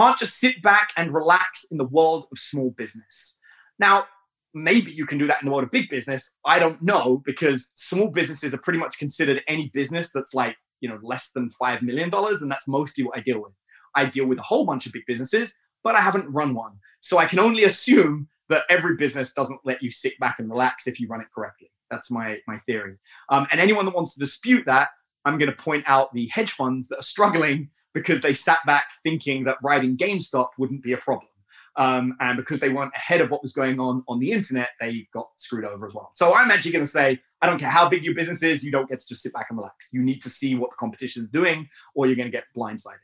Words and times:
can't 0.00 0.18
just 0.18 0.38
sit 0.38 0.62
back 0.62 0.92
and 0.96 1.12
relax 1.12 1.64
in 1.70 1.76
the 1.76 1.84
world 1.84 2.26
of 2.32 2.38
small 2.38 2.70
business. 2.70 3.36
Now, 3.78 4.06
maybe 4.54 4.90
you 4.90 5.04
can 5.04 5.18
do 5.18 5.26
that 5.26 5.42
in 5.42 5.46
the 5.46 5.52
world 5.52 5.64
of 5.64 5.70
big 5.70 5.90
business. 5.90 6.34
I 6.46 6.58
don't 6.58 6.80
know 6.80 7.22
because 7.24 7.70
small 7.74 8.08
businesses 8.08 8.54
are 8.54 8.58
pretty 8.58 8.78
much 8.78 8.98
considered 8.98 9.42
any 9.46 9.68
business 9.74 10.10
that's 10.12 10.32
like, 10.32 10.56
you 10.80 10.88
know, 10.88 10.98
less 11.02 11.30
than 11.32 11.50
$5 11.62 11.82
million. 11.82 12.10
And 12.12 12.50
that's 12.50 12.66
mostly 12.66 13.04
what 13.04 13.18
I 13.18 13.20
deal 13.20 13.42
with. 13.42 13.52
I 13.94 14.06
deal 14.06 14.26
with 14.26 14.38
a 14.38 14.42
whole 14.42 14.64
bunch 14.64 14.86
of 14.86 14.92
big 14.92 15.02
businesses, 15.06 15.58
but 15.84 15.94
I 15.94 16.00
haven't 16.00 16.32
run 16.32 16.54
one. 16.54 16.72
So 17.00 17.18
I 17.18 17.26
can 17.26 17.38
only 17.38 17.64
assume 17.64 18.28
that 18.48 18.64
every 18.70 18.96
business 18.96 19.32
doesn't 19.32 19.60
let 19.64 19.82
you 19.82 19.90
sit 19.90 20.18
back 20.18 20.38
and 20.38 20.48
relax 20.48 20.86
if 20.86 20.98
you 20.98 21.08
run 21.08 21.20
it 21.20 21.28
correctly. 21.34 21.70
That's 21.90 22.10
my, 22.10 22.38
my 22.46 22.58
theory. 22.66 22.96
Um, 23.28 23.46
and 23.52 23.60
anyone 23.60 23.84
that 23.84 23.94
wants 23.94 24.14
to 24.14 24.20
dispute 24.20 24.64
that, 24.66 24.88
I'm 25.24 25.38
going 25.38 25.50
to 25.50 25.56
point 25.56 25.84
out 25.86 26.12
the 26.14 26.28
hedge 26.28 26.52
funds 26.52 26.88
that 26.88 26.98
are 26.98 27.02
struggling 27.02 27.70
because 27.94 28.20
they 28.20 28.34
sat 28.34 28.58
back 28.66 28.90
thinking 29.02 29.44
that 29.44 29.56
riding 29.62 29.96
GameStop 29.96 30.50
wouldn't 30.58 30.82
be 30.82 30.92
a 30.92 30.98
problem. 30.98 31.28
Um, 31.76 32.16
and 32.20 32.36
because 32.36 32.60
they 32.60 32.68
weren't 32.68 32.92
ahead 32.96 33.20
of 33.20 33.30
what 33.30 33.42
was 33.42 33.52
going 33.52 33.78
on 33.78 34.02
on 34.08 34.18
the 34.18 34.32
internet, 34.32 34.70
they 34.80 35.06
got 35.14 35.28
screwed 35.36 35.64
over 35.64 35.86
as 35.86 35.94
well. 35.94 36.10
So 36.14 36.34
I'm 36.34 36.50
actually 36.50 36.72
going 36.72 36.84
to 36.84 36.90
say, 36.90 37.20
I 37.42 37.46
don't 37.46 37.58
care 37.58 37.70
how 37.70 37.88
big 37.88 38.04
your 38.04 38.14
business 38.14 38.42
is, 38.42 38.64
you 38.64 38.72
don't 38.72 38.88
get 38.88 39.00
to 39.00 39.06
just 39.06 39.22
sit 39.22 39.32
back 39.32 39.46
and 39.50 39.58
relax. 39.58 39.88
You 39.92 40.02
need 40.02 40.20
to 40.22 40.30
see 40.30 40.56
what 40.56 40.70
the 40.70 40.76
competition 40.76 41.24
is 41.24 41.30
doing, 41.30 41.68
or 41.94 42.06
you're 42.06 42.16
going 42.16 42.30
to 42.30 42.36
get 42.36 42.44
blindsided. 42.56 42.98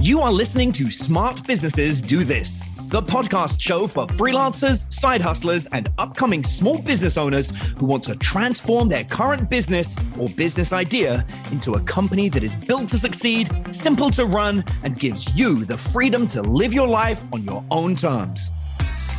You 0.00 0.20
are 0.20 0.32
listening 0.32 0.72
to 0.72 0.90
Smart 0.90 1.46
Businesses 1.46 2.00
Do 2.00 2.24
This, 2.24 2.64
the 2.90 3.00
podcast 3.00 3.60
show 3.60 3.86
for 3.86 4.04
freelancers, 4.08 4.92
side 4.92 5.22
hustlers, 5.22 5.66
and 5.66 5.88
upcoming 5.98 6.42
small 6.42 6.82
business 6.82 7.16
owners 7.16 7.52
who 7.78 7.86
want 7.86 8.02
to 8.02 8.16
transform 8.16 8.88
their 8.88 9.04
current 9.04 9.48
business 9.48 9.96
or 10.18 10.28
business 10.30 10.72
idea 10.72 11.24
into 11.52 11.74
a 11.74 11.80
company 11.82 12.28
that 12.28 12.42
is 12.42 12.56
built 12.56 12.88
to 12.88 12.98
succeed, 12.98 13.48
simple 13.70 14.10
to 14.10 14.24
run, 14.24 14.64
and 14.82 14.98
gives 14.98 15.38
you 15.38 15.64
the 15.64 15.78
freedom 15.78 16.26
to 16.26 16.42
live 16.42 16.74
your 16.74 16.88
life 16.88 17.22
on 17.32 17.44
your 17.44 17.64
own 17.70 17.94
terms. 17.94 18.50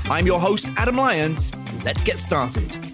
I'm 0.06 0.26
your 0.26 0.42
host, 0.42 0.68
Adam 0.76 0.98
Lyons. 0.98 1.54
Let's 1.86 2.04
get 2.04 2.20
started. 2.20 2.91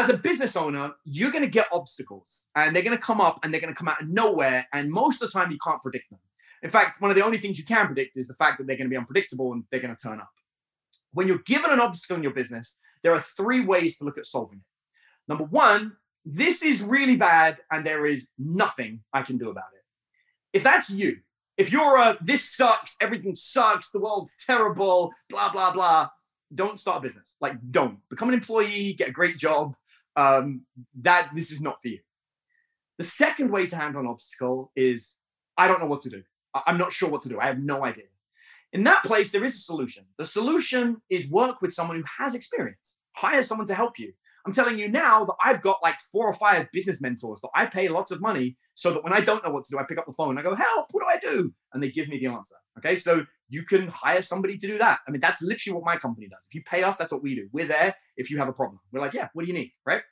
As 0.00 0.08
a 0.08 0.16
business 0.16 0.56
owner, 0.56 0.92
you're 1.04 1.30
going 1.30 1.44
to 1.44 1.50
get 1.50 1.68
obstacles 1.72 2.48
and 2.56 2.74
they're 2.74 2.82
going 2.82 2.96
to 2.96 3.02
come 3.02 3.20
up 3.20 3.38
and 3.42 3.52
they're 3.52 3.60
going 3.60 3.72
to 3.72 3.78
come 3.78 3.88
out 3.88 4.00
of 4.00 4.08
nowhere. 4.08 4.66
And 4.72 4.90
most 4.90 5.22
of 5.22 5.28
the 5.28 5.38
time, 5.38 5.50
you 5.50 5.58
can't 5.62 5.82
predict 5.82 6.08
them. 6.10 6.18
In 6.62 6.70
fact, 6.70 7.00
one 7.00 7.10
of 7.10 7.16
the 7.16 7.24
only 7.24 7.38
things 7.38 7.58
you 7.58 7.64
can 7.64 7.86
predict 7.86 8.16
is 8.16 8.26
the 8.26 8.34
fact 8.34 8.58
that 8.58 8.66
they're 8.66 8.76
going 8.76 8.86
to 8.86 8.90
be 8.90 8.96
unpredictable 8.96 9.52
and 9.52 9.64
they're 9.70 9.80
going 9.80 9.94
to 9.94 10.08
turn 10.08 10.20
up. 10.20 10.30
When 11.12 11.26
you're 11.26 11.38
given 11.38 11.70
an 11.70 11.80
obstacle 11.80 12.16
in 12.16 12.22
your 12.22 12.32
business, 12.32 12.78
there 13.02 13.12
are 13.12 13.20
three 13.20 13.60
ways 13.60 13.98
to 13.98 14.04
look 14.04 14.16
at 14.16 14.26
solving 14.26 14.58
it. 14.58 14.64
Number 15.28 15.44
one, 15.44 15.96
this 16.24 16.62
is 16.62 16.82
really 16.82 17.16
bad 17.16 17.60
and 17.70 17.84
there 17.84 18.06
is 18.06 18.28
nothing 18.38 19.00
I 19.12 19.22
can 19.22 19.38
do 19.38 19.50
about 19.50 19.64
it. 19.74 20.56
If 20.56 20.62
that's 20.62 20.90
you, 20.90 21.18
if 21.56 21.70
you're 21.70 21.98
a 21.98 22.16
this 22.20 22.44
sucks, 22.44 22.96
everything 23.00 23.34
sucks, 23.36 23.90
the 23.90 24.00
world's 24.00 24.34
terrible, 24.46 25.12
blah, 25.28 25.52
blah, 25.52 25.72
blah, 25.72 26.08
don't 26.54 26.80
start 26.80 26.98
a 26.98 27.00
business. 27.00 27.36
Like, 27.40 27.54
don't 27.70 27.98
become 28.08 28.28
an 28.28 28.34
employee, 28.34 28.94
get 28.94 29.08
a 29.08 29.12
great 29.12 29.36
job. 29.36 29.76
Um, 30.20 30.62
that 31.00 31.30
this 31.34 31.50
is 31.50 31.60
not 31.60 31.80
for 31.80 31.88
you. 31.88 32.00
The 32.98 33.04
second 33.04 33.50
way 33.50 33.66
to 33.66 33.76
handle 33.76 34.00
an 34.00 34.06
obstacle 34.06 34.72
is 34.76 35.18
I 35.56 35.66
don't 35.68 35.80
know 35.80 35.86
what 35.86 36.02
to 36.02 36.10
do. 36.10 36.22
I'm 36.66 36.78
not 36.78 36.92
sure 36.92 37.08
what 37.08 37.22
to 37.22 37.28
do. 37.28 37.40
I 37.40 37.46
have 37.46 37.58
no 37.58 37.84
idea. 37.84 38.04
In 38.72 38.84
that 38.84 39.02
place, 39.04 39.30
there 39.30 39.44
is 39.44 39.54
a 39.54 39.58
solution. 39.58 40.04
The 40.18 40.26
solution 40.26 40.84
is 41.08 41.28
work 41.28 41.62
with 41.62 41.72
someone 41.72 41.96
who 41.96 42.04
has 42.18 42.34
experience. 42.34 43.00
Hire 43.16 43.42
someone 43.42 43.66
to 43.68 43.74
help 43.74 43.98
you. 43.98 44.12
I'm 44.46 44.52
telling 44.52 44.78
you 44.78 44.88
now 44.88 45.24
that 45.24 45.34
I've 45.44 45.62
got 45.62 45.82
like 45.82 45.98
four 46.12 46.26
or 46.26 46.32
five 46.32 46.68
business 46.72 47.00
mentors 47.00 47.40
that 47.40 47.50
I 47.54 47.66
pay 47.66 47.88
lots 47.88 48.10
of 48.10 48.20
money 48.20 48.56
so 48.74 48.92
that 48.92 49.04
when 49.04 49.12
I 49.12 49.20
don't 49.20 49.44
know 49.44 49.50
what 49.50 49.64
to 49.64 49.70
do, 49.70 49.78
I 49.78 49.84
pick 49.84 49.98
up 49.98 50.06
the 50.06 50.12
phone 50.12 50.30
and 50.30 50.38
I 50.38 50.42
go, 50.42 50.54
help, 50.54 50.86
what 50.92 51.02
do 51.02 51.08
I 51.08 51.32
do? 51.32 51.52
And 51.72 51.82
they 51.82 51.90
give 51.90 52.08
me 52.08 52.18
the 52.18 52.28
answer. 52.28 52.56
Okay. 52.78 52.96
So 52.96 53.24
you 53.50 53.64
can 53.64 53.88
hire 53.88 54.22
somebody 54.22 54.56
to 54.56 54.66
do 54.66 54.78
that. 54.78 55.00
I 55.06 55.10
mean, 55.10 55.20
that's 55.20 55.42
literally 55.42 55.74
what 55.74 55.84
my 55.84 55.96
company 55.96 56.28
does. 56.28 56.46
If 56.48 56.54
you 56.54 56.62
pay 56.62 56.84
us, 56.84 56.96
that's 56.96 57.12
what 57.12 57.22
we 57.22 57.34
do. 57.34 57.48
We're 57.52 57.66
there 57.66 57.94
if 58.16 58.30
you 58.30 58.38
have 58.38 58.48
a 58.48 58.52
problem. 58.52 58.80
We're 58.92 59.00
like, 59.00 59.12
yeah, 59.12 59.28
what 59.34 59.42
do 59.42 59.48
you 59.48 59.58
need? 59.58 59.72
Right. 59.84 60.02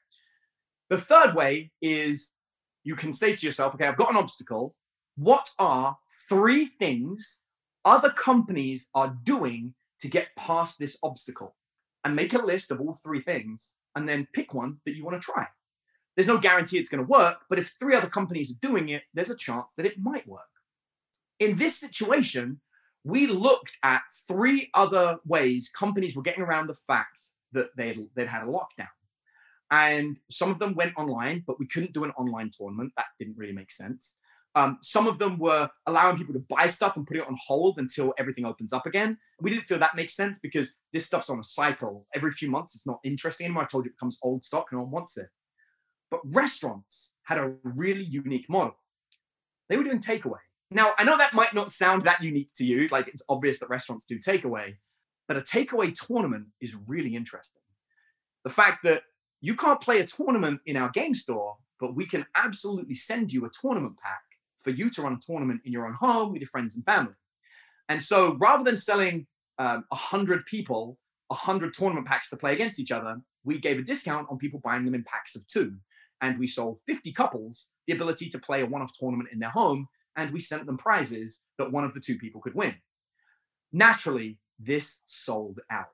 The 0.91 0.99
third 0.99 1.35
way 1.35 1.71
is 1.81 2.35
you 2.83 2.97
can 2.97 3.13
say 3.13 3.35
to 3.35 3.47
yourself, 3.47 3.75
okay, 3.75 3.87
I've 3.87 3.97
got 3.97 4.11
an 4.11 4.17
obstacle. 4.17 4.75
What 5.17 5.49
are 5.59 5.97
three 6.29 6.67
things 6.67 7.41
other 7.85 8.11
companies 8.11 8.89
are 8.95 9.17
doing 9.23 9.73
to 10.01 10.09
get 10.09 10.29
past 10.37 10.79
this 10.79 10.99
obstacle? 11.03 11.55
And 12.05 12.17
make 12.17 12.33
a 12.33 12.39
list 12.39 12.71
of 12.71 12.81
all 12.81 12.95
three 12.95 13.21
things 13.21 13.77
and 13.95 14.09
then 14.09 14.27
pick 14.33 14.55
one 14.55 14.79
that 14.87 14.95
you 14.95 15.05
want 15.05 15.21
to 15.21 15.25
try. 15.25 15.47
There's 16.17 16.29
no 16.29 16.39
guarantee 16.39 16.79
it's 16.79 16.89
going 16.89 17.05
to 17.05 17.11
work, 17.11 17.39
but 17.51 17.59
if 17.59 17.75
three 17.79 17.95
other 17.95 18.09
companies 18.09 18.51
are 18.51 18.67
doing 18.67 18.89
it, 18.89 19.03
there's 19.15 19.31
a 19.31 19.37
chance 19.37 19.75
that 19.77 19.87
it 19.87 19.99
might 19.99 20.27
work. 20.27 20.49
In 21.39 21.57
this 21.57 21.77
situation, 21.77 22.61
we 23.05 23.27
looked 23.27 23.77
at 23.83 24.03
three 24.27 24.71
other 24.75 25.19
ways 25.25 25.69
companies 25.69 26.17
were 26.17 26.23
getting 26.23 26.43
around 26.43 26.67
the 26.67 26.75
fact 26.87 27.29
that 27.53 27.69
they'd, 27.77 27.99
they'd 28.15 28.29
had 28.29 28.43
a 28.43 28.47
lockdown. 28.47 28.89
And 29.71 30.19
some 30.31 30.51
of 30.51 30.59
them 30.59 30.75
went 30.75 30.95
online, 30.97 31.45
but 31.47 31.59
we 31.59 31.67
couldn't 31.67 31.93
do 31.93 32.05
an 32.05 32.11
online 32.13 32.51
tournament. 32.57 32.93
That 32.97 33.07
didn't 33.19 33.37
really 33.37 33.53
make 33.53 33.71
sense. 33.71 34.17
Um, 34.55 34.79
some 34.83 35.07
of 35.07 35.19
them 35.19 35.39
were 35.39 35.69
allowing 35.87 36.17
people 36.17 36.35
to 36.35 36.45
buy 36.49 36.67
stuff 36.67 36.97
and 36.97 37.07
put 37.07 37.17
it 37.19 37.27
on 37.27 37.37
hold 37.39 37.79
until 37.79 38.15
everything 38.19 38.45
opens 38.45 38.73
up 38.73 38.87
again. 38.87 39.19
We 39.41 39.51
didn't 39.51 39.67
feel 39.67 39.79
that 39.79 39.95
makes 39.95 40.17
sense 40.17 40.39
because 40.39 40.75
this 40.93 41.07
stuff's 41.07 41.31
on 41.31 41.39
a 41.39 41.45
cycle. 41.45 42.07
Every 42.15 42.33
few 42.33 42.51
months, 42.51 42.75
it's 42.75 42.87
not 42.87 42.99
interesting 43.05 43.45
anymore. 43.45 43.65
I 43.65 43.67
told 43.67 43.85
you 43.85 43.91
it 43.91 43.97
becomes 43.97 44.19
old 44.23 44.45
stock, 44.45 44.67
no 44.73 44.81
one 44.81 44.91
wants 44.91 45.17
it. 45.17 45.29
But 46.11 46.21
restaurants 46.25 47.15
had 47.25 47.39
a 47.39 47.55
really 47.63 48.03
unique 48.03 48.49
model. 48.49 48.77
They 49.69 49.77
were 49.77 49.85
doing 49.85 50.01
takeaway. 50.01 50.39
Now, 50.71 50.93
I 50.99 51.05
know 51.05 51.17
that 51.17 51.35
might 51.35 51.55
not 51.55 51.71
sound 51.71 52.03
that 52.03 52.23
unique 52.23 52.53
to 52.57 52.65
you. 52.65 52.89
Like 52.89 53.09
it's 53.09 53.23
obvious 53.29 53.59
that 53.61 53.71
restaurants 53.71 54.05
do 54.05 54.19
takeaway, 54.19 54.77
but 55.27 55.37
a 55.37 55.41
takeaway 55.41 55.95
tournament 55.95 56.47
is 56.61 56.77
really 56.89 57.17
interesting. 57.17 57.63
The 58.45 58.51
fact 58.51 58.85
that 58.85 59.03
you 59.41 59.55
can't 59.55 59.81
play 59.81 60.01
a 60.01 60.07
tournament 60.07 60.61
in 60.67 60.77
our 60.77 60.91
game 60.91 61.15
store, 61.15 61.57
but 61.81 61.95
we 61.95 62.07
can 62.07 62.27
absolutely 62.37 62.95
send 62.95 63.33
you 63.33 63.45
a 63.45 63.51
tournament 63.51 63.97
pack 64.03 64.21
for 64.63 64.71
you 64.71 64.91
to 64.91 65.03
run 65.03 65.15
a 65.15 65.21
tournament 65.21 65.61
in 65.65 65.73
your 65.73 65.87
own 65.87 65.95
home 65.95 66.33
with 66.33 66.43
your 66.43 66.49
friends 66.49 66.75
and 66.75 66.85
family. 66.85 67.15
And 67.89 68.03
so 68.03 68.37
rather 68.39 68.65
than 68.65 68.77
selling 68.77 69.27
um, 69.59 69.85
100 69.89 70.45
people 70.47 70.99
100 71.29 71.75
tournament 71.75 72.07
packs 72.07 72.29
to 72.31 72.37
play 72.37 72.53
against 72.55 72.81
each 72.81 72.91
other, 72.91 73.21
we 73.45 73.59
gave 73.59 73.79
a 73.79 73.83
discount 73.83 74.27
on 74.31 74.39
people 74.39 74.61
buying 74.65 74.85
them 74.85 74.95
in 74.95 75.05
packs 75.05 75.37
of 75.37 75.47
two. 75.47 75.77
And 76.21 76.39
we 76.39 76.47
sold 76.47 76.81
50 76.87 77.13
couples 77.13 77.69
the 77.87 77.93
ability 77.93 78.29
to 78.31 78.39
play 78.39 78.63
a 78.63 78.67
one 78.67 78.83
off 78.83 78.93
tournament 78.99 79.29
in 79.33 79.39
their 79.39 79.51
home. 79.51 79.87
And 80.19 80.33
we 80.33 80.41
sent 80.41 80.67
them 80.67 80.77
prizes 80.77 81.43
that 81.59 81.71
one 81.71 81.85
of 81.85 81.95
the 81.95 82.01
two 82.01 82.19
people 82.19 82.41
could 82.41 82.55
win. 82.55 82.75
Naturally, 83.73 84.37
this 84.59 85.03
sold 85.07 85.61
out. 85.71 85.87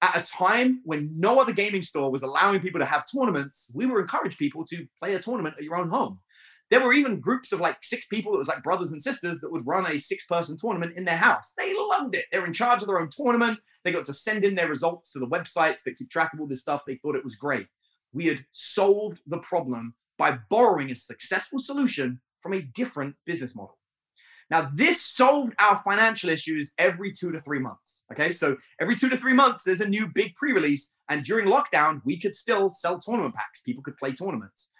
At 0.00 0.18
a 0.18 0.24
time 0.24 0.80
when 0.84 1.10
no 1.20 1.38
other 1.38 1.52
gaming 1.52 1.82
store 1.82 2.10
was 2.10 2.22
allowing 2.22 2.60
people 2.60 2.80
to 2.80 2.86
have 2.86 3.04
tournaments, 3.04 3.70
we 3.74 3.84
were 3.84 4.00
encourage 4.00 4.38
people 4.38 4.64
to 4.64 4.86
play 4.98 5.14
a 5.14 5.18
tournament 5.18 5.56
at 5.58 5.64
your 5.64 5.76
own 5.76 5.90
home. 5.90 6.18
There 6.70 6.80
were 6.80 6.94
even 6.94 7.20
groups 7.20 7.52
of 7.52 7.60
like 7.60 7.76
six 7.82 8.06
people, 8.06 8.32
it 8.32 8.38
was 8.38 8.48
like 8.48 8.62
brothers 8.62 8.92
and 8.92 9.02
sisters 9.02 9.40
that 9.40 9.52
would 9.52 9.68
run 9.68 9.86
a 9.86 9.98
six 9.98 10.24
person 10.24 10.56
tournament 10.56 10.96
in 10.96 11.04
their 11.04 11.18
house. 11.18 11.52
They 11.58 11.74
loved 11.76 12.14
it. 12.14 12.24
They're 12.32 12.46
in 12.46 12.54
charge 12.54 12.80
of 12.80 12.88
their 12.88 13.00
own 13.00 13.10
tournament. 13.10 13.58
They 13.84 13.92
got 13.92 14.06
to 14.06 14.14
send 14.14 14.42
in 14.42 14.54
their 14.54 14.68
results 14.68 15.12
to 15.12 15.18
the 15.18 15.26
websites 15.26 15.82
that 15.84 15.96
keep 15.96 16.08
track 16.08 16.32
of 16.32 16.40
all 16.40 16.46
this 16.46 16.62
stuff. 16.62 16.84
They 16.86 16.94
thought 16.96 17.16
it 17.16 17.24
was 17.24 17.34
great. 17.34 17.66
We 18.14 18.26
had 18.26 18.44
solved 18.52 19.20
the 19.26 19.38
problem 19.38 19.94
by 20.16 20.38
borrowing 20.48 20.90
a 20.90 20.94
successful 20.94 21.58
solution 21.58 22.20
from 22.40 22.54
a 22.54 22.62
different 22.62 23.14
business 23.26 23.54
model. 23.54 23.78
Now, 24.50 24.68
this 24.74 25.00
solved 25.00 25.54
our 25.60 25.78
financial 25.78 26.28
issues 26.28 26.72
every 26.76 27.12
two 27.12 27.30
to 27.30 27.38
three 27.38 27.60
months. 27.60 28.04
Okay, 28.12 28.32
so 28.32 28.56
every 28.80 28.96
two 28.96 29.08
to 29.08 29.16
three 29.16 29.32
months, 29.32 29.62
there's 29.62 29.80
a 29.80 29.88
new 29.88 30.08
big 30.08 30.34
pre 30.34 30.52
release. 30.52 30.92
And 31.08 31.24
during 31.24 31.46
lockdown, 31.46 32.00
we 32.04 32.18
could 32.18 32.34
still 32.34 32.72
sell 32.72 32.98
tournament 32.98 33.34
packs. 33.34 33.60
People 33.60 33.84
could 33.84 33.96
play 33.96 34.12
tournaments 34.12 34.70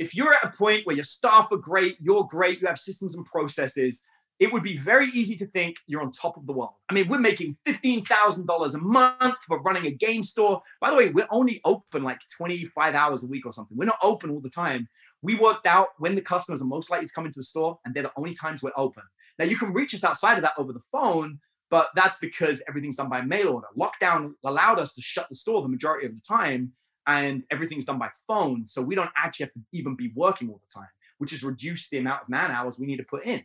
if 0.00 0.14
you're 0.14 0.32
at 0.32 0.44
a 0.44 0.56
point 0.56 0.86
where 0.86 0.96
your 0.96 1.04
staff 1.04 1.52
are 1.52 1.58
great, 1.58 1.96
you're 2.00 2.24
great, 2.24 2.60
you 2.60 2.66
have 2.66 2.78
systems 2.78 3.14
and 3.14 3.24
processes, 3.26 4.02
it 4.40 4.50
would 4.50 4.62
be 4.62 4.76
very 4.76 5.08
easy 5.10 5.36
to 5.36 5.46
think 5.46 5.76
you're 5.86 6.00
on 6.00 6.10
top 6.10 6.38
of 6.38 6.46
the 6.46 6.52
world. 6.52 6.72
I 6.88 6.94
mean, 6.94 7.08
we're 7.08 7.20
making 7.20 7.56
$15,000 7.68 8.74
a 8.74 8.78
month 8.78 9.38
for 9.46 9.60
running 9.60 9.84
a 9.84 9.90
game 9.90 10.22
store. 10.22 10.62
By 10.80 10.90
the 10.90 10.96
way, 10.96 11.10
we're 11.10 11.28
only 11.30 11.60
open 11.66 12.02
like 12.02 12.20
25 12.36 12.94
hours 12.94 13.22
a 13.22 13.26
week 13.26 13.44
or 13.44 13.52
something. 13.52 13.76
We're 13.76 13.84
not 13.84 13.98
open 14.02 14.30
all 14.30 14.40
the 14.40 14.48
time. 14.48 14.88
We 15.20 15.34
worked 15.34 15.66
out 15.66 15.88
when 15.98 16.14
the 16.14 16.22
customers 16.22 16.62
are 16.62 16.66
most 16.66 16.90
likely 16.90 17.06
to 17.06 17.12
come 17.12 17.26
into 17.26 17.38
the 17.38 17.44
store, 17.44 17.78
and 17.84 17.94
they're 17.94 18.04
the 18.04 18.12
only 18.16 18.32
times 18.32 18.62
we're 18.62 18.72
open. 18.76 19.02
Now, 19.38 19.44
you 19.44 19.58
can 19.58 19.74
reach 19.74 19.94
us 19.94 20.04
outside 20.04 20.38
of 20.38 20.42
that 20.42 20.54
over 20.56 20.72
the 20.72 20.82
phone, 20.90 21.38
but 21.68 21.90
that's 21.94 22.16
because 22.16 22.62
everything's 22.66 22.96
done 22.96 23.10
by 23.10 23.20
mail 23.20 23.48
order. 23.48 23.66
Lockdown 23.78 24.32
allowed 24.44 24.78
us 24.78 24.94
to 24.94 25.02
shut 25.02 25.28
the 25.28 25.34
store 25.34 25.60
the 25.60 25.68
majority 25.68 26.06
of 26.06 26.14
the 26.14 26.22
time 26.22 26.72
and 27.06 27.44
everything's 27.50 27.84
done 27.84 27.98
by 27.98 28.08
phone. 28.26 28.66
So 28.66 28.80
we 28.80 28.94
don't 28.94 29.10
actually 29.16 29.44
have 29.44 29.52
to 29.52 29.60
even 29.72 29.96
be 29.96 30.12
working 30.14 30.48
all 30.48 30.60
the 30.66 30.80
time, 30.80 30.88
which 31.18 31.30
has 31.30 31.44
reduced 31.44 31.90
the 31.90 31.98
amount 31.98 32.22
of 32.22 32.28
man 32.28 32.50
hours 32.50 32.78
we 32.78 32.86
need 32.86 32.98
to 32.98 33.04
put 33.04 33.24
in. 33.24 33.44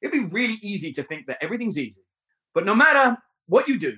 It'd 0.00 0.12
be 0.12 0.28
really 0.28 0.58
easy 0.62 0.92
to 0.92 1.02
think 1.02 1.26
that 1.26 1.38
everything's 1.40 1.78
easy. 1.78 2.02
But 2.54 2.64
no 2.64 2.74
matter 2.74 3.16
what 3.46 3.68
you 3.68 3.78
do, 3.78 3.96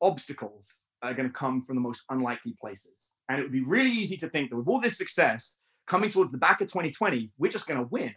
obstacles 0.00 0.84
are 1.02 1.14
going 1.14 1.28
to 1.28 1.32
come 1.32 1.62
from 1.62 1.76
the 1.76 1.80
most 1.80 2.02
unlikely 2.10 2.54
places. 2.60 3.16
And 3.28 3.38
it 3.38 3.42
would 3.42 3.52
be 3.52 3.62
really 3.62 3.90
easy 3.90 4.16
to 4.18 4.28
think 4.28 4.50
that 4.50 4.56
with 4.56 4.68
all 4.68 4.80
this 4.80 4.98
success 4.98 5.60
coming 5.86 6.10
towards 6.10 6.32
the 6.32 6.38
back 6.38 6.60
of 6.60 6.68
2020, 6.68 7.30
we're 7.38 7.50
just 7.50 7.66
going 7.66 7.80
to 7.80 7.88
win. 7.88 8.14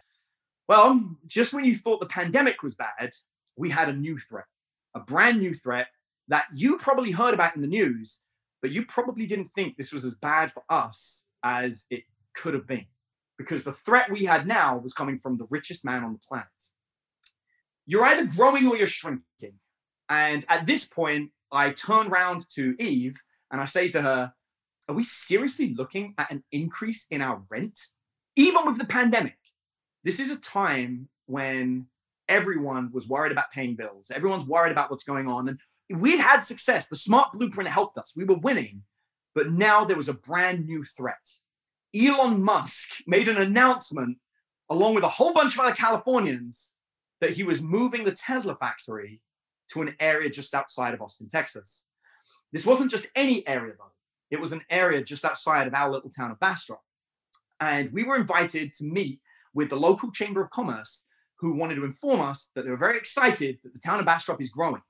Well, 0.68 1.16
just 1.26 1.52
when 1.52 1.64
you 1.64 1.74
thought 1.74 2.00
the 2.00 2.06
pandemic 2.06 2.62
was 2.62 2.74
bad, 2.74 3.12
we 3.56 3.70
had 3.70 3.88
a 3.88 3.92
new 3.92 4.18
threat, 4.18 4.46
a 4.94 5.00
brand 5.00 5.40
new 5.40 5.54
threat 5.54 5.88
that 6.28 6.46
you 6.54 6.76
probably 6.78 7.10
heard 7.10 7.34
about 7.34 7.54
in 7.54 7.62
the 7.62 7.68
news, 7.68 8.22
but 8.62 8.70
you 8.70 8.86
probably 8.86 9.26
didn't 9.26 9.50
think 9.54 9.76
this 9.76 9.92
was 9.92 10.04
as 10.04 10.14
bad 10.14 10.50
for 10.50 10.62
us 10.70 11.26
as 11.42 11.86
it 11.90 12.04
could 12.34 12.54
have 12.54 12.66
been. 12.66 12.86
Because 13.36 13.64
the 13.64 13.72
threat 13.72 14.10
we 14.10 14.24
had 14.24 14.46
now 14.46 14.78
was 14.78 14.92
coming 14.92 15.18
from 15.18 15.36
the 15.36 15.46
richest 15.50 15.84
man 15.84 16.04
on 16.04 16.12
the 16.12 16.20
planet. 16.26 16.48
You're 17.86 18.04
either 18.04 18.26
growing 18.26 18.68
or 18.68 18.76
you're 18.76 18.86
shrinking. 18.86 19.54
And 20.08 20.44
at 20.48 20.66
this 20.66 20.84
point, 20.84 21.30
I 21.52 21.70
turn 21.70 22.08
around 22.08 22.48
to 22.54 22.74
Eve 22.78 23.20
and 23.50 23.60
I 23.60 23.64
say 23.64 23.88
to 23.90 24.02
her, 24.02 24.32
Are 24.88 24.94
we 24.94 25.02
seriously 25.02 25.74
looking 25.74 26.14
at 26.18 26.30
an 26.30 26.42
increase 26.52 27.06
in 27.10 27.22
our 27.22 27.42
rent? 27.48 27.80
Even 28.36 28.66
with 28.66 28.78
the 28.78 28.86
pandemic, 28.86 29.38
this 30.02 30.18
is 30.18 30.30
a 30.30 30.36
time 30.36 31.08
when 31.26 31.86
everyone 32.28 32.90
was 32.92 33.08
worried 33.08 33.32
about 33.32 33.50
paying 33.50 33.76
bills. 33.76 34.10
Everyone's 34.10 34.46
worried 34.46 34.72
about 34.72 34.90
what's 34.90 35.04
going 35.04 35.28
on. 35.28 35.48
And 35.48 36.00
we'd 36.00 36.18
had 36.18 36.40
success. 36.40 36.88
The 36.88 36.96
smart 36.96 37.32
blueprint 37.32 37.68
helped 37.68 37.98
us. 37.98 38.12
We 38.16 38.24
were 38.24 38.36
winning. 38.36 38.82
But 39.34 39.50
now 39.50 39.84
there 39.84 39.96
was 39.96 40.08
a 40.08 40.14
brand 40.14 40.66
new 40.66 40.84
threat. 40.84 41.28
Elon 41.94 42.42
Musk 42.42 42.90
made 43.06 43.28
an 43.28 43.36
announcement, 43.36 44.18
along 44.70 44.94
with 44.94 45.04
a 45.04 45.08
whole 45.08 45.32
bunch 45.32 45.54
of 45.54 45.60
other 45.60 45.74
Californians, 45.74 46.74
that 47.20 47.30
he 47.30 47.44
was 47.44 47.62
moving 47.62 48.04
the 48.04 48.12
Tesla 48.12 48.54
factory 48.54 49.20
to 49.68 49.82
an 49.82 49.94
area 50.00 50.30
just 50.30 50.54
outside 50.54 50.94
of 50.94 51.02
Austin, 51.02 51.28
Texas. 51.28 51.86
This 52.52 52.66
wasn't 52.66 52.90
just 52.90 53.08
any 53.14 53.46
area, 53.48 53.74
though. 53.78 53.92
It 54.30 54.40
was 54.40 54.52
an 54.52 54.62
area 54.70 55.02
just 55.02 55.24
outside 55.24 55.66
of 55.66 55.74
our 55.74 55.90
little 55.90 56.10
town 56.10 56.30
of 56.30 56.40
Bastrop. 56.40 56.82
And 57.60 57.90
we 57.92 58.04
were 58.04 58.16
invited 58.16 58.72
to 58.74 58.84
meet 58.84 59.20
with 59.54 59.70
the 59.70 59.76
local 59.76 60.10
Chamber 60.10 60.42
of 60.42 60.50
Commerce, 60.50 61.06
who 61.38 61.54
wanted 61.54 61.76
to 61.76 61.84
inform 61.84 62.20
us 62.20 62.50
that 62.54 62.64
they 62.64 62.70
were 62.70 62.76
very 62.76 62.96
excited 62.96 63.58
that 63.62 63.72
the 63.72 63.78
town 63.78 64.00
of 64.00 64.06
Bastrop 64.06 64.40
is 64.40 64.50
growing 64.50 64.82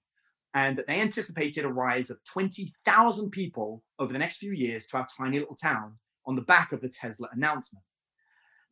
and 0.55 0.79
that 0.79 0.87
they 0.87 1.01
anticipated 1.01 1.65
a 1.65 1.69
rise 1.69 2.11
of 2.11 2.23
20,000 2.25 3.31
people 3.31 3.83
over 3.99 4.13
the 4.13 4.19
next 4.19 4.37
few 4.37 4.53
years 4.53 4.87
to 4.87 4.97
our 4.97 5.07
tiny 5.17 5.39
little 5.39 5.57
town 5.57 5.95
on 6.27 6.37
the 6.37 6.43
back 6.43 6.73
of 6.73 6.81
the 6.81 6.89
Tesla 6.89 7.29
announcement. 7.33 7.85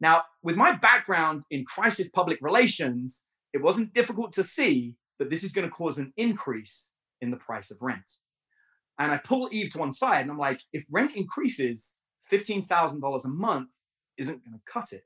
Now, 0.01 0.23
with 0.43 0.57
my 0.57 0.73
background 0.73 1.43
in 1.51 1.65
crisis 1.65 2.09
public 2.09 2.39
relations, 2.41 3.25
it 3.53 3.63
wasn't 3.63 3.93
difficult 3.93 4.33
to 4.33 4.43
see 4.43 4.97
that 5.19 5.31
this 5.31 5.45
is 5.45 5.53
going 5.53 5.69
to 5.69 5.75
cause 5.75 5.99
an 5.99 6.13
increase 6.17 6.93
in 7.21 7.31
the 7.31 7.37
price 7.37 7.71
of 7.71 7.79
rent. 7.81 8.11
And 8.99 9.13
I 9.13 9.19
pull 9.19 9.49
Eve 9.53 9.71
to 9.71 9.79
one 9.79 9.93
side 9.93 10.23
and 10.23 10.31
I'm 10.31 10.39
like, 10.39 10.61
if 10.73 10.85
rent 10.91 11.17
increases, 11.17 11.97
$15,000 12.31 13.25
a 13.25 13.29
month 13.29 13.71
isn't 14.19 14.45
going 14.45 14.55
to 14.55 14.73
cut 14.73 14.93
it. 14.93 15.05